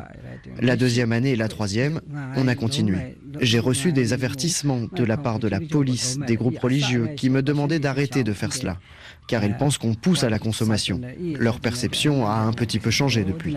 La 0.60 0.76
deuxième 0.76 1.12
année 1.12 1.30
et 1.30 1.36
la 1.36 1.48
troisième, 1.48 2.00
on 2.36 2.48
a 2.48 2.54
continué. 2.54 3.16
J'ai 3.40 3.58
reçu 3.58 3.92
des 3.92 4.12
avertissements 4.12 4.82
de 4.92 5.04
la 5.04 5.16
part 5.16 5.38
de 5.38 5.48
la 5.48 5.60
police, 5.60 6.18
des 6.18 6.36
groupes 6.36 6.58
religieux 6.58 7.10
qui 7.16 7.30
me 7.30 7.42
demandaient 7.42 7.78
d'arrêter 7.78 8.24
de 8.24 8.32
faire 8.32 8.52
cela, 8.52 8.78
car 9.26 9.44
ils 9.44 9.56
pensent 9.56 9.78
qu'on 9.78 9.94
pousse 9.94 10.24
à 10.24 10.30
la 10.30 10.38
consommation. 10.38 11.00
Leur 11.38 11.60
perception 11.60 12.26
a 12.26 12.34
un 12.34 12.52
petit 12.52 12.78
peu 12.78 12.90
changé 12.90 13.24
depuis. 13.24 13.56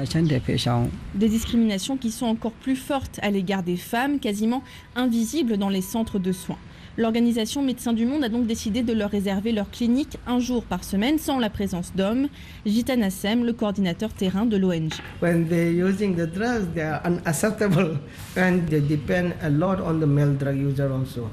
Des 1.16 1.30
discriminations 1.30 1.98
qui 1.98 2.12
sont 2.12 2.26
encore 2.26 2.52
plus 2.52 2.76
fortes 2.76 3.20
à 3.22 3.32
l'égard 3.32 3.64
des 3.64 3.78
femmes, 3.78 4.20
quasiment 4.20 4.64
invisibles 4.96 5.58
dans 5.58 5.70
les 5.70 5.82
centres 5.82 6.20
de 6.20 6.32
soins. 6.32 6.58
L'organisation 6.98 7.62
Médecins 7.62 7.92
du 7.92 8.06
Monde 8.06 8.24
a 8.24 8.30
donc 8.30 8.48
décidé 8.48 8.82
de 8.82 8.94
leur 8.94 9.12
réserver 9.12 9.52
leur 9.52 9.70
clinique 9.70 10.18
un 10.28 10.40
jour 10.40 10.64
par 10.64 10.86
semaine 10.86 11.20
sans 11.20 11.40
la 11.40 11.50
présence 11.50 11.92
d'hommes. 11.94 12.30
Jitan 12.66 13.02
Assem, 13.02 13.44
le 13.44 13.52
coordinateur 13.52 14.14
terrain 14.14 14.46
de 14.46 14.56
l'ONG. 14.56 14.94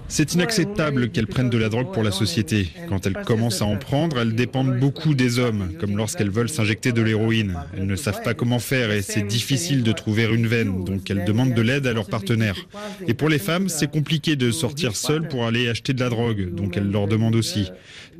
C'est 0.09 0.35
inacceptable 0.35 1.11
qu'elles 1.11 1.29
prennent 1.29 1.51
de 1.51 1.59
la 1.59 1.69
drogue 1.69 1.93
pour 1.93 2.03
la 2.03 2.11
société. 2.11 2.73
Quand 2.89 3.07
elles 3.07 3.23
commencent 3.25 3.63
à 3.63 3.67
en 3.67 3.77
prendre, 3.77 4.19
elles 4.19 4.35
dépendent 4.35 4.81
beaucoup 4.81 5.15
des 5.15 5.39
hommes, 5.39 5.75
comme 5.79 5.97
lorsqu'elles 5.97 6.31
veulent 6.31 6.49
s'injecter 6.49 6.91
de 6.91 7.03
l'héroïne. 7.03 7.55
Elles 7.77 7.87
ne 7.87 7.95
savent 7.95 8.23
pas 8.23 8.35
comment 8.35 8.59
faire 8.59 8.91
et 8.91 9.03
c'est 9.03 9.23
difficile 9.23 9.85
de 9.85 9.93
trouver 9.93 10.25
une 10.25 10.49
veine, 10.49 10.85
donc 10.85 11.09
elles 11.09 11.25
demandent 11.25 11.55
de 11.55 11.63
l'aide 11.63 11.87
à 11.87 11.93
leurs 11.93 12.09
partenaires. 12.09 12.57
Et 13.07 13.15
pour 13.15 13.29
les 13.29 13.39
femmes, 13.39 13.69
c'est 13.69 13.91
compliqué 13.91 14.35
de 14.35 14.51
sortir 14.51 14.97
seules 14.97 15.29
pour 15.29 15.47
aller 15.47 15.52
acheter 15.69 15.93
de 15.93 16.01
la 16.01 16.09
drogue, 16.09 16.55
donc 16.55 16.77
elle 16.77 16.91
leur 16.91 17.07
demande 17.07 17.35
aussi. 17.35 17.71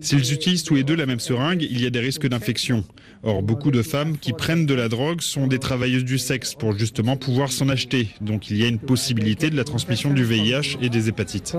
S'ils 0.01 0.33
utilisent 0.33 0.65
tous 0.65 0.75
les 0.75 0.85
deux 0.85 0.97
la 0.97 1.07
même 1.07 1.21
seringue, 1.21 1.63
il 1.63 1.81
y 1.81 1.87
a 1.87 1.91
des 1.91 2.01
risques 2.01 2.27
d'infection. 2.27 2.85
Or, 3.25 3.43
beaucoup 3.43 3.71
de 3.71 3.83
femmes 3.83 4.19
qui 4.19 4.33
prennent 4.33 4.67
de 4.67 4.75
la 4.75 4.89
drogue 4.89 5.21
sont 5.21 5.47
des 5.47 5.61
travailleuses 5.61 6.05
du 6.05 6.19
sexe 6.19 6.55
pour 6.55 6.77
justement 6.77 7.17
pouvoir 7.17 7.53
s'en 7.53 7.69
acheter. 7.69 8.09
Donc 8.21 8.51
il 8.51 8.57
y 8.57 8.65
a 8.65 8.69
une 8.69 8.81
possibilité 8.81 9.49
de 9.49 9.57
la 9.57 9.65
transmission 9.65 10.13
du 10.13 10.25
VIH 10.25 10.79
et 10.81 10.89
des 10.89 11.09
hépatites. 11.09 11.55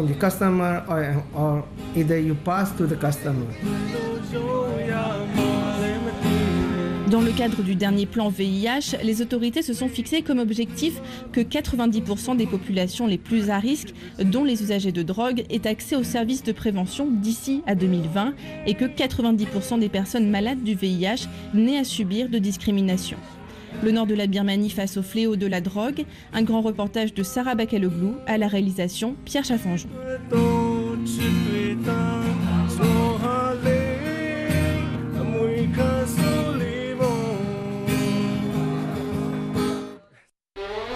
Dans 7.14 7.22
le 7.22 7.32
cadre 7.32 7.62
du 7.62 7.76
dernier 7.76 8.08
plan 8.08 8.30
VIH, 8.30 8.98
les 9.04 9.22
autorités 9.22 9.62
se 9.62 9.76
sont 9.76 9.88
fixées 9.88 10.24
comme 10.24 10.40
objectif 10.40 11.00
que 11.32 11.42
90% 11.42 12.36
des 12.36 12.48
populations 12.48 13.06
les 13.06 13.20
plus 13.20 13.52
à 13.52 13.60
risque, 13.60 13.94
dont 14.18 14.44
les 14.44 14.64
usagers 14.64 14.92
de 14.92 15.04
drogue, 15.04 15.46
aient 15.52 15.68
accès 15.68 15.96
aux 15.96 16.02
services 16.02 16.42
de 16.42 16.52
prévention 16.52 17.12
d'ici 17.12 17.62
à 17.68 17.76
2020 17.76 18.34
et 18.66 18.74
que 18.74 18.86
90% 18.86 19.78
des 19.78 19.90
personnes 19.90 20.28
malades 20.28 20.64
du 20.64 20.74
VIH 20.74 21.28
n'aient 21.54 21.78
à 21.78 21.84
subir 21.84 22.30
de 22.30 22.40
discrimination. 22.40 23.18
Le 23.84 23.92
nord 23.92 24.08
de 24.08 24.16
la 24.16 24.26
Birmanie 24.26 24.72
face 24.72 24.98
au 24.98 25.04
fléau 25.04 25.36
de 25.36 25.46
la 25.46 25.62
drogue, 25.62 26.06
un 26.34 26.42
grand 26.42 26.62
reportage 26.62 27.14
de 27.14 27.22
Sarah 27.22 27.54
Bakaloglou 27.54 28.16
à 28.26 28.40
la 28.40 28.48
réalisation 28.48 29.16
Pierre 29.24 29.46
Chaffanjon. 29.46 29.90